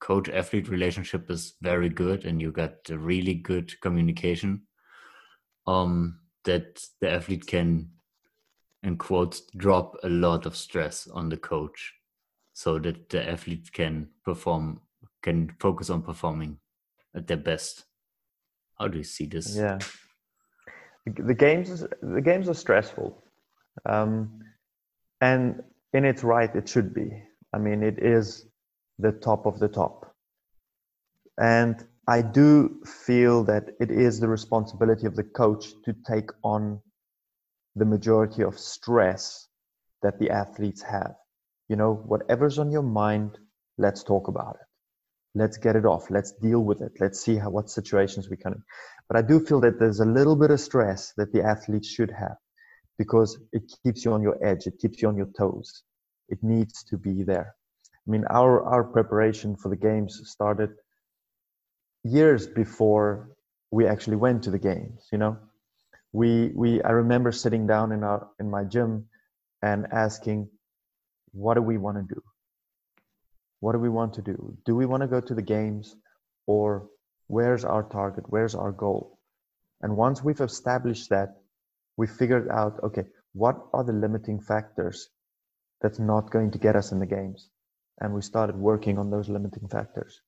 [0.00, 4.62] coach athlete relationship is very good and you got really good communication,
[5.66, 7.90] um, that the athlete can,
[8.82, 11.94] in quotes, drop a lot of stress on the coach
[12.52, 14.80] so that the athlete can perform,
[15.22, 16.58] can focus on performing
[17.14, 17.84] at their best.
[18.78, 19.56] How do you see this?
[19.56, 19.78] Yeah.
[21.06, 23.22] The games, the games are stressful.
[23.86, 24.40] Um,
[25.20, 25.62] and
[25.92, 27.10] in its right, it should be.
[27.54, 28.46] I mean, it is
[28.98, 30.14] the top of the top.
[31.40, 36.80] And I do feel that it is the responsibility of the coach to take on
[37.78, 39.48] the majority of stress
[40.02, 41.14] that the athletes have.
[41.68, 43.38] You know, whatever's on your mind,
[43.76, 44.66] let's talk about it.
[45.34, 46.10] Let's get it off.
[46.10, 46.92] Let's deal with it.
[47.00, 48.62] Let's see how what situations we can.
[49.08, 52.10] But I do feel that there's a little bit of stress that the athletes should
[52.10, 52.36] have
[52.98, 55.84] because it keeps you on your edge, it keeps you on your toes.
[56.28, 57.54] It needs to be there.
[58.06, 60.70] I mean, our, our preparation for the games started
[62.02, 63.30] years before
[63.70, 65.36] we actually went to the games, you know.
[66.12, 69.06] We, we I remember sitting down in our in my gym
[69.62, 70.48] and asking,
[71.32, 72.22] what do we want to do?
[73.60, 74.56] What do we want to do?
[74.64, 75.96] Do we want to go to the games
[76.46, 76.88] or
[77.26, 78.24] where's our target?
[78.28, 79.18] Where's our goal?
[79.82, 81.36] And once we've established that,
[81.98, 85.10] we figured out okay what are the limiting factors
[85.82, 87.50] that's not going to get us in the games
[88.00, 90.22] and we started working on those limiting factors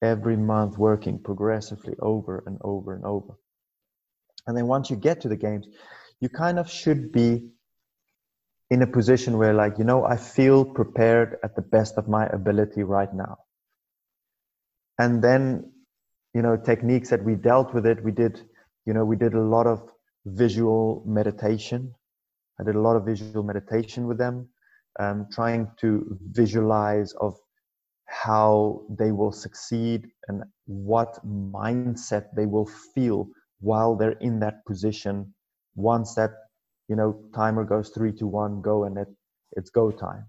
[0.00, 3.34] every month working progressively over and over and over
[4.46, 5.66] and then once you get to the games
[6.20, 7.42] you kind of should be
[8.70, 12.26] in a position where like you know i feel prepared at the best of my
[12.26, 13.36] ability right now
[14.98, 15.72] and then
[16.34, 18.40] you know techniques that we dealt with it we did
[18.86, 19.92] you know we did a lot of
[20.26, 21.94] visual meditation.
[22.60, 24.48] I did a lot of visual meditation with them,
[25.00, 27.36] um, trying to visualize of
[28.06, 33.28] how they will succeed and what mindset they will feel
[33.62, 35.34] while they're in that position.
[35.76, 36.32] Once that
[36.88, 39.08] you know timer goes three to one go, and it,
[39.52, 40.26] it's go time.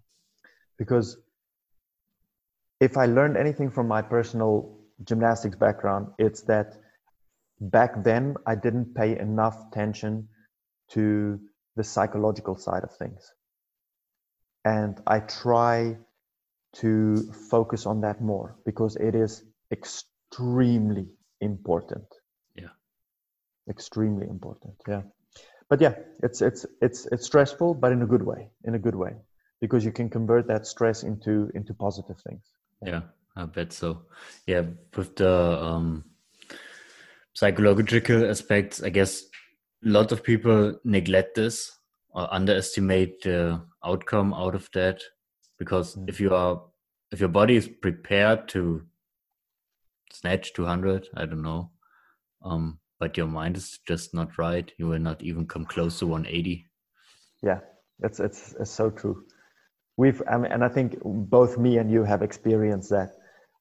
[0.80, 1.18] Because
[2.82, 6.78] if I learned anything from my personal gymnastics background, it's that
[7.62, 10.30] back then I didn't pay enough attention
[10.92, 11.40] to
[11.78, 13.34] the psychological side of things.
[14.66, 15.98] and I try
[16.76, 17.18] to
[17.52, 21.08] focus on that more because it is extremely
[21.42, 22.06] important.
[23.70, 24.76] Extremely important.
[24.88, 25.02] Yeah.
[25.70, 28.50] But yeah, it's it's it's it's stressful, but in a good way.
[28.66, 29.14] In a good way,
[29.62, 32.44] because you can convert that stress into into positive things.
[32.82, 33.02] Yeah, yeah
[33.36, 34.04] I bet so.
[34.46, 34.64] Yeah,
[34.96, 35.32] with the
[35.64, 36.04] um,
[37.34, 39.24] psychological aspects, I guess
[39.86, 41.72] a lot of people neglect this
[42.14, 45.02] or underestimate the outcome out of that
[45.60, 46.08] because mm.
[46.08, 46.62] if you are
[47.12, 48.84] if your body is prepared to
[50.12, 51.72] snatch 200 i don't know
[52.44, 54.72] um but your mind is just not right.
[54.78, 56.70] You will not even come close to 180
[57.48, 57.60] yeah
[58.00, 59.18] it's it's, it's so true.
[59.98, 60.96] We've I mean, and i think
[61.38, 63.10] both me and you have experienced that.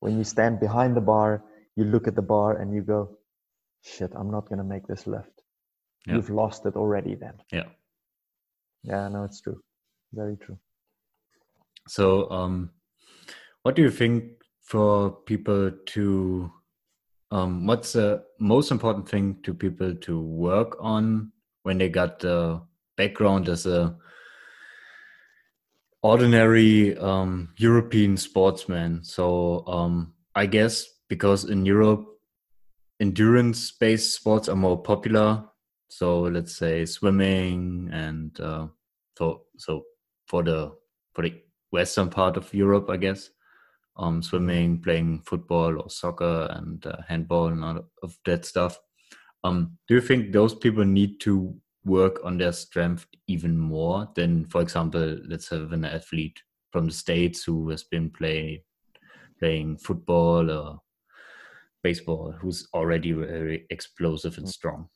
[0.05, 1.31] When you stand behind the bar
[1.79, 3.01] you look at the bar and you go
[3.93, 5.37] shit i'm not going to make this lift
[6.07, 6.15] yeah.
[6.15, 7.37] you've lost it already then.
[7.59, 7.69] Yeah.
[8.93, 9.61] Yeah no it's true.
[10.23, 10.59] Very true.
[11.99, 12.07] So
[12.39, 12.57] um
[13.63, 14.17] what do you think
[14.73, 14.89] for
[15.33, 15.63] people
[15.95, 16.05] to
[17.33, 21.33] um what's the most important thing to people to work on
[21.65, 22.61] when they got the
[22.97, 23.97] background as a
[26.03, 29.03] ordinary um, European sportsman.
[29.05, 32.07] So um, I guess because in Europe,
[33.01, 35.45] endurance-based sports are more popular,
[35.89, 38.67] so let's say swimming and uh,
[39.17, 39.85] so so
[40.27, 40.73] for the
[41.15, 41.35] for the
[41.71, 43.31] western part of Europe, I guess,
[43.97, 48.79] um, swimming, playing football or soccer and uh, handball and all of that stuff.
[49.45, 54.45] Um, do you think those people need to work on their strength even more than,
[54.47, 58.61] for example, let's have an athlete from the states who has been playing
[59.39, 60.79] playing football or
[61.83, 64.89] baseball, who's already very explosive and strong?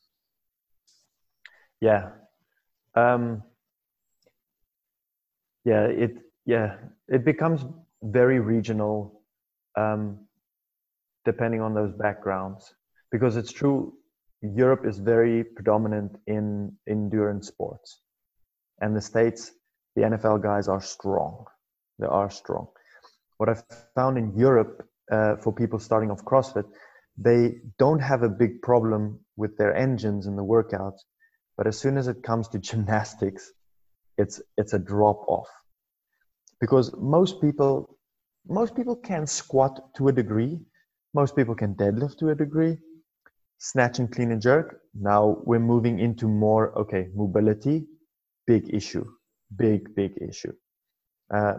[1.80, 2.10] Yeah.
[2.94, 3.42] Um,
[5.64, 6.76] yeah, it yeah,
[7.08, 7.64] it becomes
[8.02, 9.22] very regional
[9.76, 10.26] um,
[11.24, 12.74] depending on those backgrounds.
[13.10, 13.94] Because it's true,
[14.42, 18.00] Europe is very predominant in endurance sports.
[18.80, 19.52] And the States,
[19.94, 21.46] the NFL guys are strong.
[21.98, 22.68] They are strong.
[23.38, 23.62] What I've
[23.94, 26.66] found in Europe uh, for people starting off CrossFit,
[27.16, 30.98] they don't have a big problem with their engines and the workouts
[31.56, 33.50] but as soon as it comes to gymnastics,
[34.18, 35.48] it's it's a drop off.
[36.60, 37.98] Because most people
[38.48, 40.60] most people can squat to a degree,
[41.14, 42.78] most people can deadlift to a degree,
[43.58, 44.80] snatch and clean and jerk.
[44.94, 47.86] Now we're moving into more okay, mobility,
[48.46, 49.04] big issue,
[49.56, 50.52] big, big issue.
[51.32, 51.54] Uh,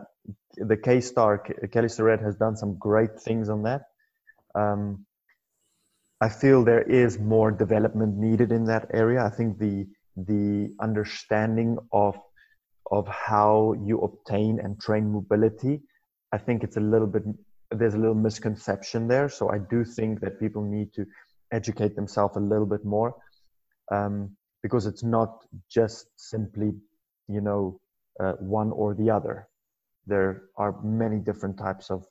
[0.55, 1.37] the K Star,
[1.71, 3.81] Kelly Starrett, has done some great things on that.
[4.55, 5.05] Um,
[6.19, 9.23] I feel there is more development needed in that area.
[9.23, 12.17] I think the the understanding of
[12.91, 15.81] of how you obtain and train mobility,
[16.31, 17.23] I think it's a little bit
[17.71, 19.27] there's a little misconception there.
[19.27, 21.05] So I do think that people need to
[21.51, 23.15] educate themselves a little bit more
[23.91, 26.73] um, because it's not just simply
[27.27, 27.79] you know
[28.19, 29.47] uh, one or the other.
[30.05, 32.05] There are many different types of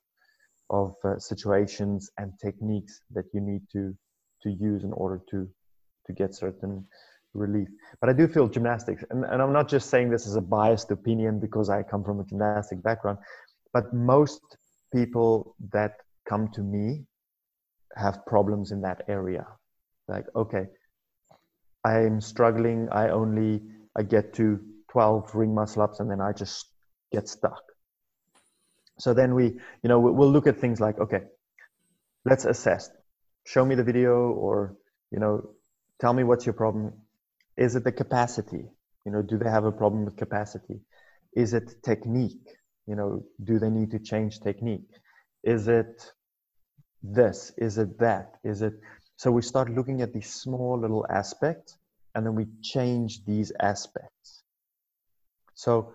[0.69, 3.95] of uh, situations and techniques that you need to
[4.43, 5.49] to use in order to
[6.07, 6.87] to get certain
[7.37, 7.69] relief.
[8.01, 10.91] But i do feel gymnastics and, and i'm not just saying this as a biased
[10.91, 13.19] opinion because i come from a gymnastic background
[13.73, 14.41] but most
[14.93, 15.93] people that
[16.29, 17.05] come to me
[17.97, 19.47] have problems in that area.
[20.09, 20.67] Like okay
[21.85, 23.63] i'm struggling i only
[23.97, 24.59] i get to
[24.91, 26.67] 12 ring muscle ups and then i just
[27.13, 27.63] get stuck.
[28.99, 29.45] So then we
[29.83, 31.23] you know we'll look at things like okay
[32.25, 32.91] let's assess.
[33.45, 34.77] Show me the video or
[35.11, 35.51] you know
[36.01, 36.93] tell me what's your problem
[37.57, 38.65] is it the capacity?
[39.05, 40.81] You know do they have a problem with capacity?
[41.35, 42.47] Is it technique?
[42.87, 44.91] You know do they need to change technique?
[45.43, 46.13] Is it
[47.03, 47.53] this?
[47.57, 48.35] Is it that?
[48.45, 48.75] Is it
[49.17, 51.79] so we start looking at these small little aspects
[52.15, 54.43] and then we change these aspects.
[55.55, 55.95] So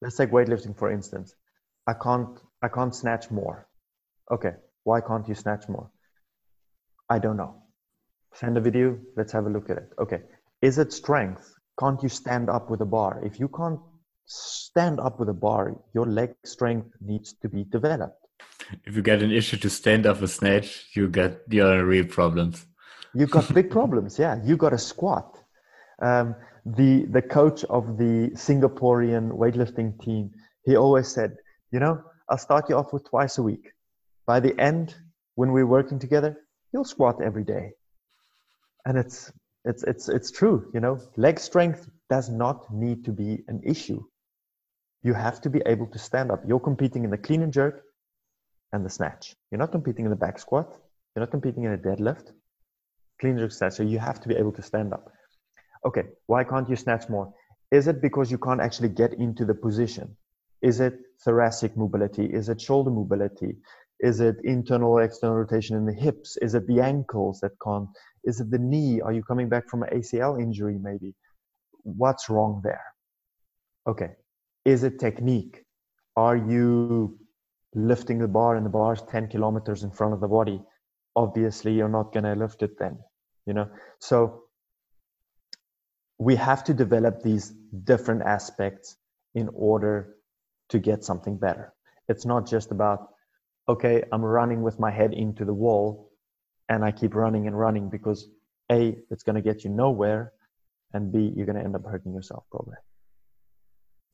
[0.00, 1.34] let's take weightlifting for instance.
[1.86, 3.66] I can't i can't snatch more.
[4.30, 4.54] Okay
[4.84, 5.90] why can't you snatch more?
[7.08, 7.62] I don't know.
[8.34, 9.92] Send a video, let's have a look at it.
[9.98, 10.22] Okay.
[10.62, 11.54] Is it strength?
[11.78, 13.20] Can't you stand up with a bar?
[13.24, 13.80] If you can't
[14.26, 18.24] stand up with a bar, your leg strength needs to be developed.
[18.84, 22.64] If you get an issue to stand up a snatch, you get your real problems.
[23.12, 24.40] You've got big problems, yeah.
[24.44, 25.36] You got a squat.
[26.00, 30.30] Um, the the coach of the Singaporean weightlifting team,
[30.64, 31.36] he always said,
[31.72, 33.72] you know, I'll start you off with twice a week.
[34.26, 34.94] By the end,
[35.34, 36.38] when we're working together,
[36.72, 37.72] you'll squat every day
[38.84, 39.32] and it's
[39.64, 44.02] it's it's it's true you know leg strength does not need to be an issue
[45.02, 46.42] you have to be able to stand up.
[46.46, 47.82] You're competing in the clean and jerk
[48.72, 49.34] and the snatch.
[49.50, 50.68] You're not competing in the back squat.
[51.14, 52.30] You're not competing in a deadlift.
[53.20, 53.74] Clean and jerk snatch.
[53.74, 55.10] So you have to be able to stand up.
[55.84, 57.34] Okay, why can't you snatch more?
[57.72, 60.16] Is it because you can't actually get into the position?
[60.60, 60.94] Is it
[61.24, 62.26] thoracic mobility?
[62.26, 63.56] Is it shoulder mobility?
[63.98, 66.36] Is it internal or external rotation in the hips?
[66.40, 67.88] Is it the ankles that can't?
[68.24, 69.00] Is it the knee?
[69.00, 71.14] Are you coming back from an ACL injury maybe?
[71.82, 72.84] What's wrong there?
[73.86, 74.10] Okay.
[74.64, 75.64] Is it technique?
[76.16, 77.18] Are you
[77.74, 80.62] lifting the bar and the bar is 10 kilometers in front of the body?
[81.16, 82.98] Obviously, you're not going to lift it then,
[83.46, 83.68] you know?
[83.98, 84.44] So
[86.18, 87.52] we have to develop these
[87.84, 88.96] different aspects
[89.34, 90.14] in order
[90.68, 91.72] to get something better.
[92.08, 93.08] It's not just about,
[93.68, 96.11] okay, I'm running with my head into the wall
[96.72, 98.28] and I keep running and running because
[98.70, 100.32] A, it's going to get you nowhere,
[100.94, 102.76] and B, you're going to end up hurting yourself probably.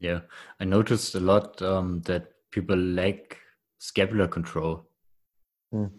[0.00, 0.20] Yeah,
[0.60, 3.38] I noticed a lot um, that people lack
[3.78, 4.88] scapular control.
[5.72, 5.90] Mm.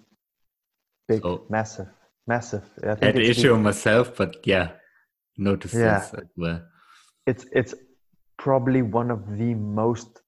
[1.07, 1.87] Big, so, massive,
[2.27, 2.63] massive.
[2.83, 4.71] I had the issue myself, but yeah,
[5.37, 5.99] noticed yeah.
[5.99, 6.61] this as well.
[7.25, 7.73] It's it's
[8.37, 10.21] probably one of the most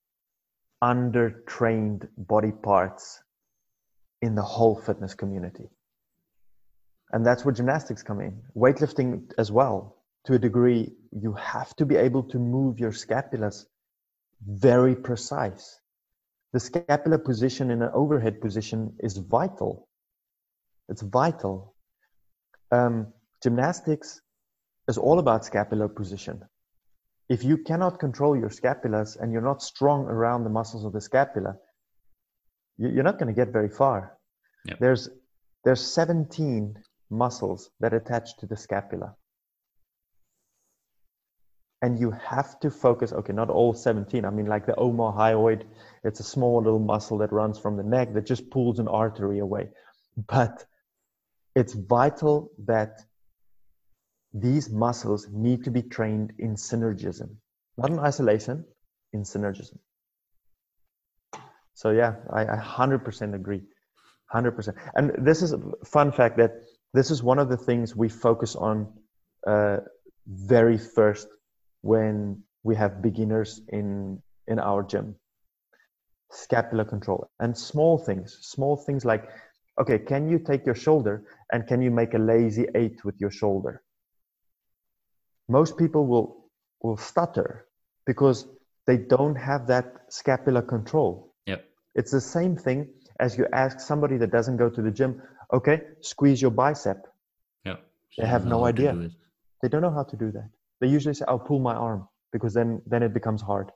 [0.83, 3.21] undertrained body parts
[4.21, 5.69] in the whole fitness community.
[7.11, 8.41] And that's where gymnastics come in.
[8.55, 13.65] Weightlifting as well, to a degree, you have to be able to move your scapulas
[14.47, 15.79] very precise.
[16.53, 19.87] The scapular position in an overhead position is vital.
[20.89, 21.75] It's vital.
[22.71, 23.07] Um,
[23.43, 24.21] gymnastics
[24.87, 26.43] is all about scapular position.
[27.29, 31.01] If you cannot control your scapulas and you're not strong around the muscles of the
[31.01, 31.55] scapula,
[32.77, 34.17] you're not going to get very far.
[34.65, 34.79] Yep.
[34.79, 35.09] There's
[35.63, 36.75] there's 17
[37.11, 39.15] muscles that attach to the scapula.
[41.83, 44.23] And you have to focus, okay, not all 17.
[44.23, 45.63] I mean, like the omohyoid,
[46.03, 49.39] it's a small little muscle that runs from the neck that just pulls an artery
[49.39, 49.69] away.
[50.15, 50.63] But
[51.55, 53.01] it's vital that
[54.33, 57.35] these muscles need to be trained in synergism,
[57.77, 58.65] not in isolation,
[59.11, 59.77] in synergism.
[61.73, 63.61] So yeah, I, I 100% agree.
[64.33, 64.75] 100%.
[64.95, 66.51] And this is a fun fact that
[66.93, 68.87] this is one of the things we focus on
[69.47, 69.77] uh,
[70.27, 71.27] very first
[71.81, 75.15] when we have beginners in in our gym.
[76.31, 79.29] Scapular control and small things small things like
[79.79, 83.31] okay can you take your shoulder and can you make a lazy eight with your
[83.31, 83.83] shoulder?
[85.49, 86.49] Most people will
[86.81, 87.67] will stutter
[88.05, 88.47] because
[88.87, 91.33] they don't have that scapular control.
[91.45, 91.65] Yep.
[91.95, 92.89] It's the same thing
[93.19, 95.21] as you ask somebody that doesn't go to the gym
[95.53, 97.07] okay squeeze your bicep.
[97.65, 97.77] Yeah.
[98.17, 98.93] They have no idea.
[98.93, 99.09] do
[99.61, 100.49] they don't know how to do that.
[100.79, 103.71] They usually say i'll pull my arm because then then it becomes hard.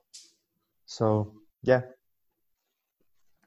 [0.85, 1.81] So yeah.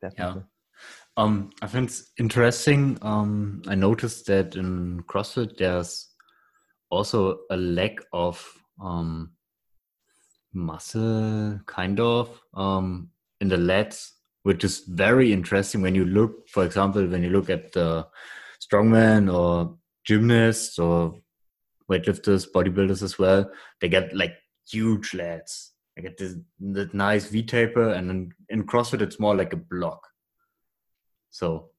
[0.01, 0.43] Definitely.
[0.43, 1.23] yeah.
[1.23, 6.09] Um i think it's interesting um i noticed that in crossfit there's
[6.91, 8.45] also a lack of
[8.81, 9.33] um
[10.53, 13.11] muscle kind of um
[13.41, 14.11] in the lats
[14.43, 18.07] which is very interesting when you look, for example, when you look at the
[18.61, 21.15] strongman or gymnasts or
[21.91, 24.35] weightlifters, bodybuilders as well, they get like
[24.71, 25.71] huge lats.
[25.97, 26.37] They get this,
[26.93, 30.01] nice V taper, and then in CrossFit it's more like a block.
[31.31, 31.71] So,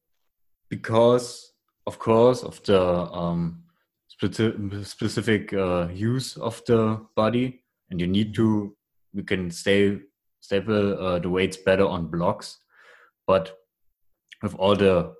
[0.69, 1.53] because
[1.87, 3.63] of course of the um,
[4.07, 8.75] specific uh, use of the body, and you need to,
[9.13, 9.99] you can stay
[10.49, 12.57] staple uh, the weights better on blocks.
[13.27, 13.55] But
[14.41, 15.13] with all the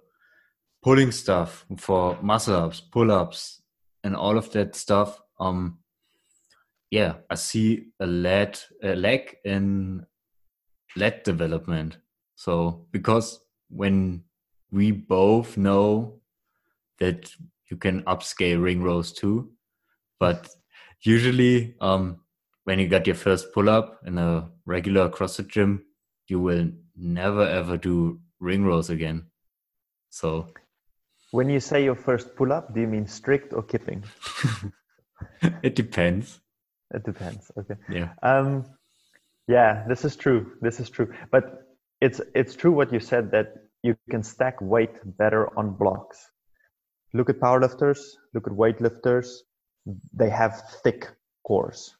[0.81, 3.61] pulling stuff for muscle ups, pull ups,
[4.03, 5.77] and all of that stuff, um,
[6.89, 10.03] yeah, I see a lat a lack in
[10.95, 11.99] lat development.
[12.35, 14.23] So because when
[14.71, 16.21] we both know
[16.99, 17.29] that
[17.69, 19.51] you can upscale ring rows too,
[20.19, 20.49] but
[21.03, 22.21] usually um,
[22.69, 25.83] when you got your first pull up in a regular CrossFit gym,
[26.27, 29.23] you will never ever do ring rows again.
[30.11, 30.49] So,
[31.31, 34.03] when you say your first pull up, do you mean strict or kipping?
[35.63, 36.39] it depends.
[36.93, 37.51] It depends.
[37.57, 37.73] Okay.
[37.89, 38.09] Yeah.
[38.21, 38.65] Um,
[39.47, 40.53] yeah, this is true.
[40.61, 41.11] This is true.
[41.31, 41.63] But
[42.01, 43.47] it's it's true what you said that
[43.81, 46.19] you can stack weight better on blocks.
[47.15, 47.99] Look at powerlifters.
[48.35, 49.29] Look at weightlifters.
[50.13, 51.09] They have thick
[51.43, 51.95] cores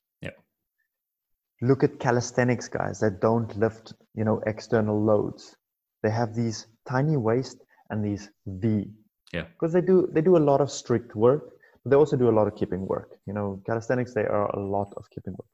[1.62, 5.56] look at calisthenics guys that don't lift you know external loads.
[6.04, 7.58] They have these tiny waist
[7.90, 8.86] and these v.
[9.34, 9.46] Yeah.
[9.54, 11.54] Because they do they do a lot of strict work
[11.84, 13.12] but they also do a lot of kipping work.
[13.26, 15.50] You know calisthenics they are a lot of kipping work.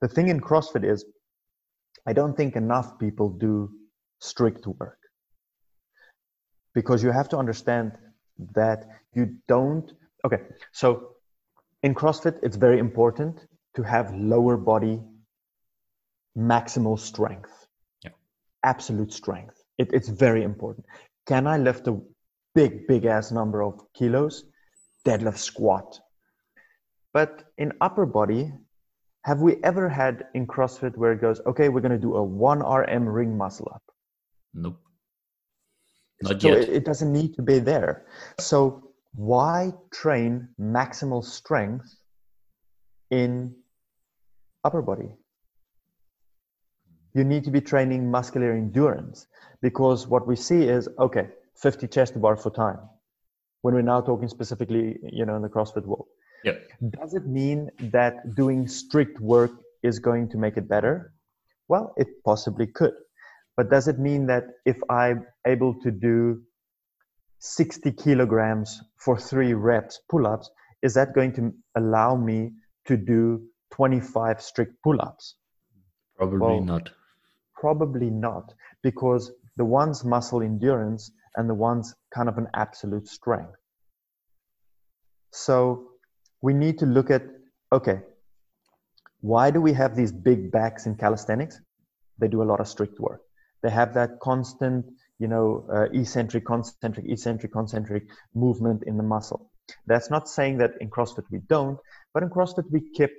[0.00, 1.04] The thing in crossfit is
[2.06, 3.70] I don't think enough people do
[4.20, 4.98] strict work.
[6.74, 7.92] Because you have to understand
[8.54, 9.92] that you don't.
[10.24, 10.40] Okay,
[10.72, 11.10] so
[11.82, 15.02] in CrossFit, it's very important to have lower body
[16.36, 17.66] maximal strength,
[18.02, 18.10] yeah.
[18.62, 19.62] absolute strength.
[19.78, 20.86] It, it's very important.
[21.26, 22.00] Can I lift a
[22.54, 24.44] big, big ass number of kilos?
[25.06, 26.00] Deadlift squat.
[27.12, 28.52] But in upper body,
[29.24, 32.26] have we ever had in CrossFit where it goes, okay, we're going to do a
[32.26, 33.82] 1RM ring muscle up?
[34.52, 34.78] Nope.
[36.22, 36.58] Not so yet.
[36.58, 38.06] It, it doesn't need to be there.
[38.38, 41.94] So why train maximal strength
[43.10, 43.54] in
[44.64, 45.10] upper body?
[47.14, 49.26] You need to be training muscular endurance
[49.62, 52.78] because what we see is okay, 50 chest to bar for time.
[53.62, 56.06] When we're now talking specifically, you know, in the CrossFit world.
[56.44, 56.68] Yep.
[57.00, 59.52] Does it mean that doing strict work
[59.82, 61.14] is going to make it better?
[61.68, 62.92] Well, it possibly could.
[63.56, 66.42] But does it mean that if I'm able to do
[67.38, 70.50] 60 kilograms for three reps pull ups,
[70.82, 72.52] is that going to allow me
[72.86, 73.42] to do
[73.72, 75.36] 25 strict pull ups?
[76.16, 76.90] Probably well, not.
[77.56, 78.52] Probably not,
[78.82, 83.54] because the one's muscle endurance and the one's kind of an absolute strength.
[85.32, 85.88] So
[86.42, 87.22] we need to look at
[87.72, 88.00] okay,
[89.20, 91.60] why do we have these big backs in calisthenics?
[92.18, 93.22] They do a lot of strict work.
[93.62, 94.86] They have that constant,
[95.18, 99.50] you know, uh, eccentric, concentric, eccentric, concentric movement in the muscle.
[99.86, 101.78] That's not saying that in CrossFit we don't,
[102.12, 103.10] but in CrossFit we keep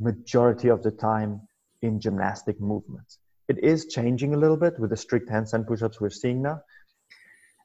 [0.00, 1.42] majority of the time
[1.82, 3.18] in gymnastic movements.
[3.48, 6.60] It is changing a little bit with the strict handstand push-ups we're seeing now.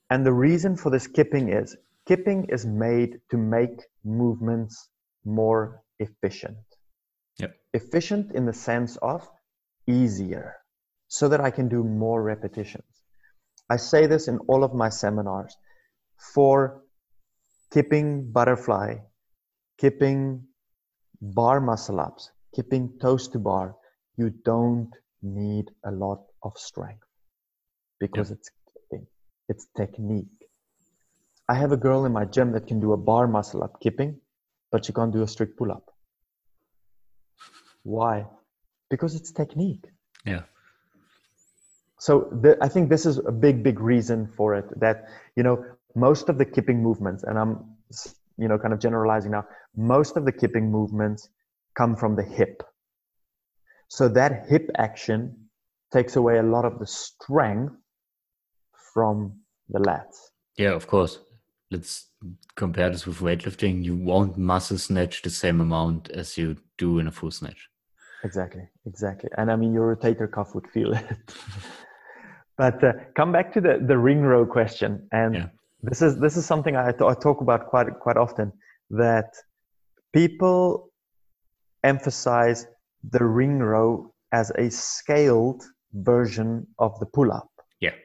[0.10, 1.76] And the reason for this kipping is
[2.08, 4.90] kipping is made to make movements
[5.26, 6.58] more efficient.
[7.40, 7.56] Yep.
[7.74, 9.30] Efficient in the sense of
[9.88, 10.56] easier,
[11.08, 12.84] so that I can do more repetitions.
[13.70, 15.56] I say this in all of my seminars.
[16.34, 16.82] For
[17.72, 18.96] kipping butterfly,
[19.78, 20.44] kipping
[21.22, 23.76] bar muscle ups, kipping toes to bar,
[24.18, 27.06] you don't need a lot of strength
[28.00, 29.08] because it's kipping,
[29.48, 30.28] it's technique.
[31.48, 34.20] I have a girl in my gym that can do a bar muscle up kipping,
[34.72, 35.84] but she can't do a strict pull up.
[37.84, 38.28] Why?
[38.90, 39.86] Because it's technique.
[40.26, 40.44] Yeah.
[42.00, 45.06] So the, I think this is a big, big reason for it that,
[45.36, 45.66] you know,
[45.96, 47.76] most of the kipping movements, and I'm,
[48.38, 49.46] you know, kind of generalizing now,
[49.76, 51.30] most of the kipping movements
[51.76, 52.64] come from the hip.
[53.90, 55.36] So that hip action
[55.92, 57.74] takes away a lot of the strength
[58.94, 60.16] from the lats.
[60.58, 61.20] Yeah, of course
[61.72, 62.08] let's
[62.56, 63.84] compare this with weightlifting.
[63.84, 67.70] You won't muscle snatch the same amount as you do in a full snatch.
[68.24, 69.30] Exactly, exactly.
[69.38, 71.06] And I mean, your rotator cuff would feel it.
[72.58, 75.08] but uh, come back to the, the ring row question.
[75.12, 75.48] And yeah.
[75.82, 78.52] this is this is something I, I talk about quite quite often.
[78.90, 79.36] That
[80.14, 80.92] people
[81.84, 82.66] emphasize
[83.04, 87.50] the ring row as a scaled version of the pull up.
[87.80, 87.96] Yeah.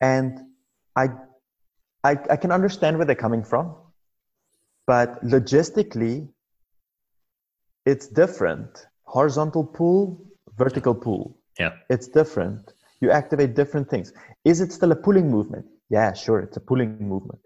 [0.00, 0.40] And
[0.96, 1.08] I
[2.04, 3.74] I, I can understand where they're coming from,
[4.86, 6.28] but logistically,
[7.84, 8.86] it's different.
[9.04, 10.24] Horizontal pull,
[10.56, 11.36] vertical pull.
[11.58, 11.72] Yeah.
[11.90, 12.72] It's different.
[13.00, 14.12] You activate different things.
[14.44, 15.66] Is it still a pulling movement?
[15.90, 17.40] Yeah, sure, it's a pulling movement.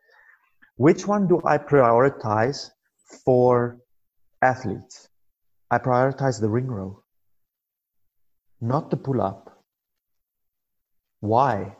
[0.77, 2.71] Which one do I prioritize
[3.25, 3.79] for
[4.43, 5.09] athletes?
[5.73, 7.03] I prioritize the ring row,
[8.61, 9.65] not the pull up.
[11.19, 11.77] Why?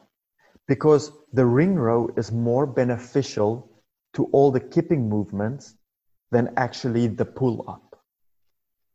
[0.69, 3.71] because the ring row is more beneficial
[4.15, 5.75] to all the kipping movements
[6.31, 8.01] than actually the pull up.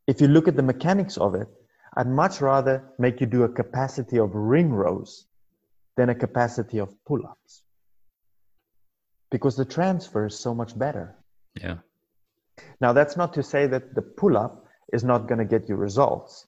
[0.06, 1.48] If you look at the mechanics of it,
[1.96, 5.26] I'd much rather make you do a capacity of ring rows
[5.96, 7.62] than a capacity of pull ups
[9.30, 11.16] because the transfer is so much better.
[11.60, 11.78] Yeah.
[12.80, 15.76] Now, that's not to say that the pull up is not going to get you
[15.76, 16.46] results,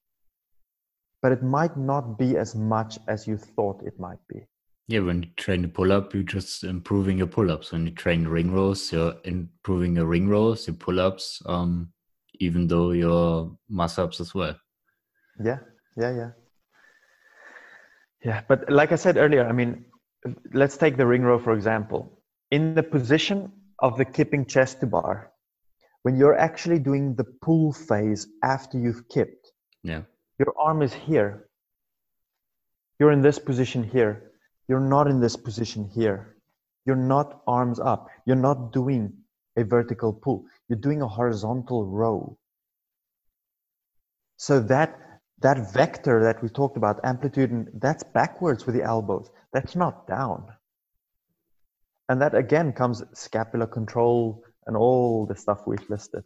[1.23, 4.47] but it might not be as much as you thought it might be.
[4.89, 7.71] Yeah, when you train the pull up, you're just improving your pull ups.
[7.71, 11.93] When you train ring rows, you're improving your ring rows, your pull ups, um,
[12.41, 14.57] even though your muscle ups as well.
[15.45, 15.59] Yeah,
[15.97, 16.31] yeah, yeah.
[18.25, 19.85] Yeah, but like I said earlier, I mean,
[20.53, 22.21] let's take the ring row for example.
[22.51, 25.30] In the position of the kipping chest to bar,
[26.03, 30.03] when you're actually doing the pull phase after you've kipped, yeah,
[30.39, 31.49] your arm is here.
[32.99, 34.31] You're in this position here
[34.71, 36.37] you're not in this position here.
[36.87, 38.07] You're not arms up.
[38.25, 39.13] You're not doing
[39.57, 40.45] a vertical pull.
[40.69, 42.39] You're doing a horizontal row.
[44.37, 44.97] So that
[45.41, 49.29] that vector that we talked about, amplitude, and that's backwards with the elbows.
[49.53, 50.47] That's not down.
[52.09, 56.25] And that again comes scapular control and all the stuff we've listed.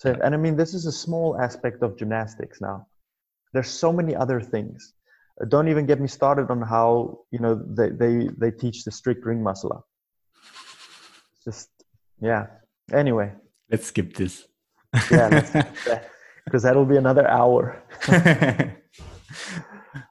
[0.00, 0.20] So, Yeah.
[0.24, 2.76] and I mean, this is a small aspect of gymnastics now.
[3.54, 4.92] There's so many other things.
[5.40, 6.88] Uh, Don't even get me started on how
[7.34, 9.84] you know they they, they teach the strict ring muscle up.
[11.46, 11.68] Just
[12.20, 12.42] yeah.
[13.02, 13.28] Anyway,
[13.70, 14.34] Let's skip this.
[15.10, 15.28] yeah,
[16.44, 17.62] because that'll be another hour.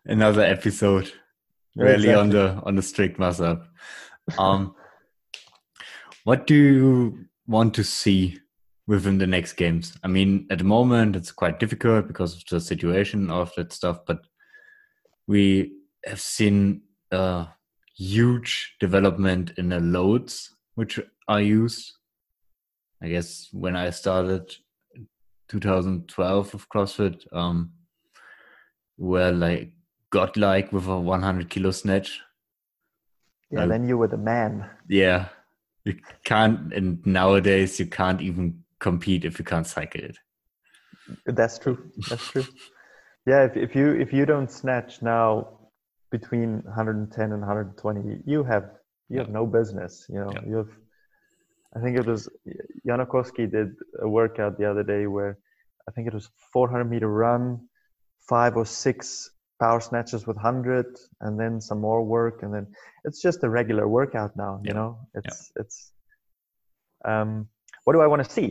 [0.05, 1.07] Another episode
[1.75, 3.61] Yeah, really on the on the strict muscle up.
[4.37, 4.75] Um,
[6.23, 8.39] what do you want to see
[8.87, 9.97] within the next games?
[10.03, 13.99] I mean, at the moment it's quite difficult because of the situation of that stuff,
[14.05, 14.21] but
[15.27, 15.73] we
[16.05, 16.81] have seen
[17.11, 17.47] a
[17.95, 21.93] huge development in the loads which are used.
[23.01, 24.53] I guess when I started
[25.49, 27.71] 2012 of CrossFit, um,
[28.97, 29.71] were like
[30.09, 32.21] godlike with a 100 kilo snatch.
[33.51, 34.69] Yeah, then you were the man.
[34.87, 35.29] Yeah,
[35.85, 40.17] you can't, and nowadays you can't even compete if you can't cycle it.
[41.25, 41.91] That's true.
[42.09, 42.45] That's true.
[43.25, 45.59] Yeah, if, if you if you don't snatch now
[46.11, 48.65] between 110 and 120, you have
[49.09, 50.05] you have no business.
[50.09, 50.41] You know, Yeah.
[50.49, 50.69] you have.
[51.75, 52.29] I think it was
[52.87, 53.69] Janikowski did
[54.01, 55.37] a workout the other day where
[55.87, 57.67] I think it was 400 meter run,
[58.29, 59.31] five or six
[59.65, 60.85] power snatches with 100,
[61.21, 62.65] and then some more work, and then
[63.05, 64.53] it's just a regular workout now.
[64.67, 64.89] You know,
[65.19, 65.77] it's it's.
[67.11, 67.47] Um,
[67.83, 68.49] what do I want to see?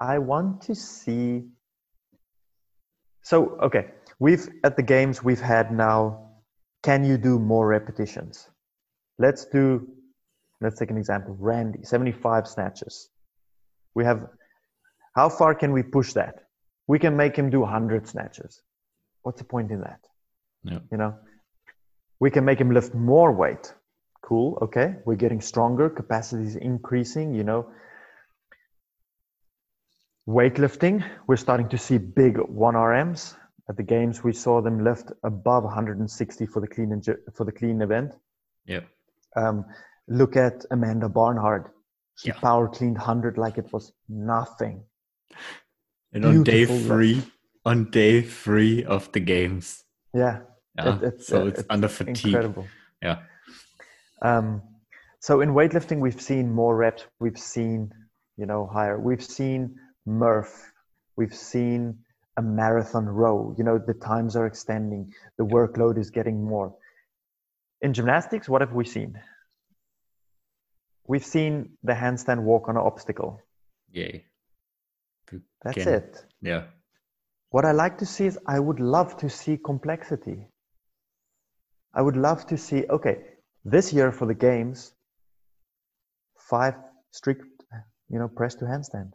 [0.00, 1.26] I want to see
[3.24, 3.86] so okay,
[4.18, 6.20] we've at the games we've had now.
[6.82, 8.48] Can you do more repetitions?
[9.18, 9.88] Let's do.
[10.60, 11.34] Let's take an example.
[11.40, 13.08] Randy, seventy-five snatches.
[13.94, 14.28] We have.
[15.16, 16.34] How far can we push that?
[16.86, 18.60] We can make him do hundred snatches.
[19.24, 20.00] What's the point in that?
[20.62, 20.78] Yeah.
[20.92, 21.14] You know,
[22.20, 23.74] we can make him lift more weight.
[24.22, 24.58] Cool.
[24.62, 25.90] Okay, we're getting stronger.
[25.90, 27.34] Capacity is increasing.
[27.34, 27.66] You know,
[30.28, 33.36] weightlifting, we're starting to see big 1RMs.
[33.68, 37.44] At the games, we saw them lift above 160 for the clean and ju- for
[37.44, 38.12] the clean event.
[38.66, 38.80] Yeah.
[39.36, 39.64] Um,
[40.06, 41.72] look at Amanda Barnhart.
[42.16, 42.38] She Yeah.
[42.40, 44.84] power cleaned 100 like it was nothing.
[46.12, 47.30] And on day three, lift.
[47.64, 50.40] On day three of the games, Yeah,
[50.76, 50.96] yeah.
[50.96, 52.26] It- it's, so uh, it's, under fatigue.
[52.26, 52.66] incredible.
[53.02, 53.18] Yeah.
[54.22, 54.62] Um,
[55.20, 57.04] so in weightlifting, we've seen more reps.
[57.20, 57.92] We've seen,
[58.36, 58.98] you know, higher.
[58.98, 60.72] We've seen Murph.
[61.16, 61.98] We've seen
[62.36, 63.54] a marathon row.
[63.56, 65.12] You know, the times are extending.
[65.38, 66.74] The workload is getting more.
[67.80, 69.18] In gymnastics, what have we seen?
[71.06, 73.40] We've seen the handstand walk on an obstacle.
[73.92, 74.24] Yay.
[75.62, 76.24] That's can- it.
[76.42, 76.64] Yeah.
[77.54, 80.48] What I like to see is I would love to see complexity.
[81.94, 83.16] I would love to see, okay,
[83.64, 84.92] this year for the games,
[86.36, 86.74] five
[87.12, 87.44] strict,
[88.08, 89.12] you know, press to handstand.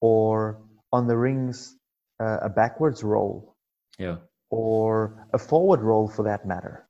[0.00, 1.76] Or on the rings,
[2.18, 3.54] uh, a backwards roll
[3.98, 4.16] Yeah.
[4.50, 6.88] or a forward roll for that matter.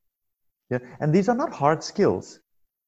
[0.70, 0.78] Yeah.
[1.00, 2.40] And these are not hard skills.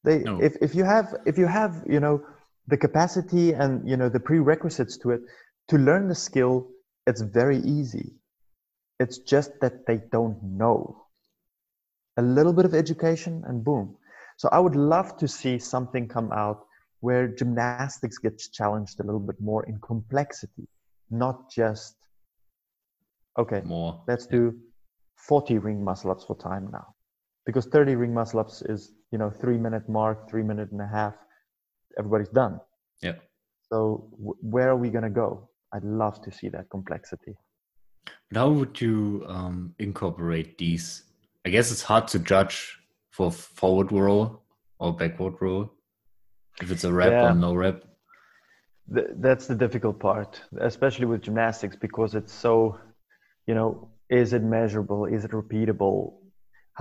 [0.03, 0.41] They No.
[0.41, 2.25] if, if you have if you have, you know,
[2.65, 5.21] the capacity and you know the prerequisites to it,
[5.67, 6.55] to learn the skill,
[7.07, 8.13] it's very easy.
[8.99, 11.05] It's just that they don't know.
[12.17, 13.95] A little bit of education and boom.
[14.37, 16.65] So I would love to see something come out
[17.01, 20.67] where gymnastics gets challenged a little bit more in complexity,
[21.09, 21.95] not just
[23.39, 24.03] okay, More.
[24.07, 24.53] let's do
[25.17, 26.85] 40 ring muscle ups for time now
[27.45, 30.87] because 30 ring muscle ups is you know three minute mark three minute and a
[30.87, 31.13] half
[31.97, 32.59] everybody's done
[33.01, 33.13] Yeah.
[33.71, 37.35] so w- where are we going to go i'd love to see that complexity
[38.29, 40.85] But how would you um, incorporate these?
[41.45, 42.57] I guess it's hard to judge
[43.15, 44.23] for forward roll
[44.79, 45.63] or backward roll
[46.61, 47.31] if it's a rep Yeah.
[47.31, 47.77] or no rep.
[48.95, 52.53] Th- that's the difficult part especially with gymnastics because it's so
[53.47, 53.69] you know
[54.09, 55.99] is it measurable is it repeatable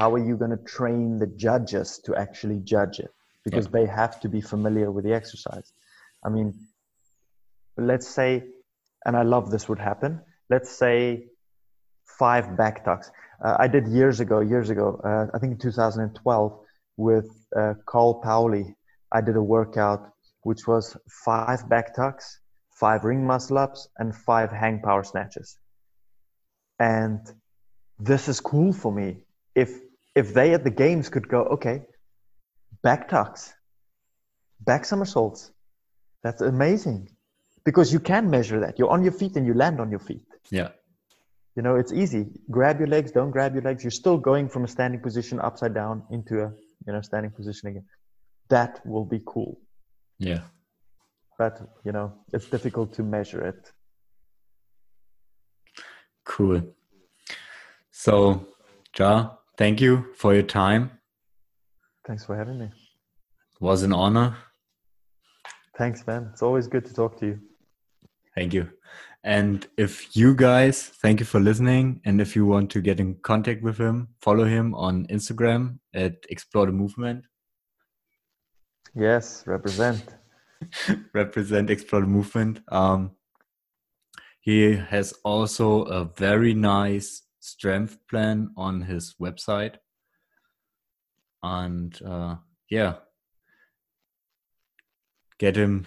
[0.00, 3.12] how are you going to train the judges to actually judge it
[3.44, 5.68] because they have to be familiar with the exercise
[6.26, 6.48] i mean
[7.90, 8.30] let's say
[9.04, 10.20] and i love this would happen.
[10.48, 11.26] Let's say
[12.18, 13.10] five back tucks
[13.44, 16.60] uh, i did years ago years ago uh, i think in 2012
[16.96, 18.76] with uh, Carl Paoli.
[19.12, 22.40] I did a workout which was five back tucks
[22.80, 25.58] five ring muscle ups and five hang power snatches.
[26.78, 27.20] And
[27.98, 29.18] this is cool for me.
[29.54, 29.70] If
[30.14, 31.82] if they at the games could go okay
[32.82, 33.52] back tucks
[34.60, 35.50] back somersaults
[36.22, 37.08] that's amazing
[37.70, 40.28] because you can measure that you're on your feet and you land on your feet
[40.58, 40.70] Yeah.
[41.56, 42.22] you know, it's easy.
[42.56, 43.80] Grab your legs, don't grab your legs.
[43.84, 46.48] You're still going from a standing position upside down into a
[46.86, 47.86] you know standing position again.
[48.54, 49.52] That will be cool.
[50.28, 50.42] Yeah.
[51.42, 51.54] But
[51.86, 53.60] you know, it's difficult to measure it.
[56.32, 56.60] Cool.
[58.04, 58.46] So,
[58.98, 59.12] Ja,
[59.60, 60.82] thank you for your time.
[62.06, 62.66] Thanks for having me.
[62.66, 64.28] It was an honor.
[65.78, 66.22] Thanks, man.
[66.32, 67.36] It's always good to talk to you.
[68.34, 68.70] Thank you.
[69.22, 72.00] And if you guys, thank you for listening.
[72.04, 76.14] And if you want to get in contact with him, follow him on Instagram at
[76.30, 77.24] Explore the Movement.
[78.94, 80.02] Yes, represent.
[81.12, 82.60] represent Explore the Movement.
[82.68, 83.10] Um,
[84.40, 89.76] he has also a very nice strength plan on his website.
[91.42, 92.36] And uh,
[92.70, 92.94] yeah,
[95.38, 95.86] get him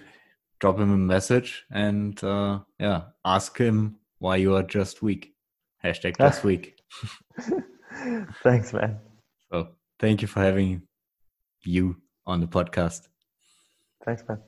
[0.63, 5.33] drop him a message and uh, yeah, ask him why you are just weak.
[5.83, 6.79] Hashtag just weak.
[8.43, 8.97] Thanks, man.
[9.51, 9.67] So
[9.99, 10.83] thank you for having
[11.65, 13.09] you on the podcast.
[14.05, 14.39] Thanks, man.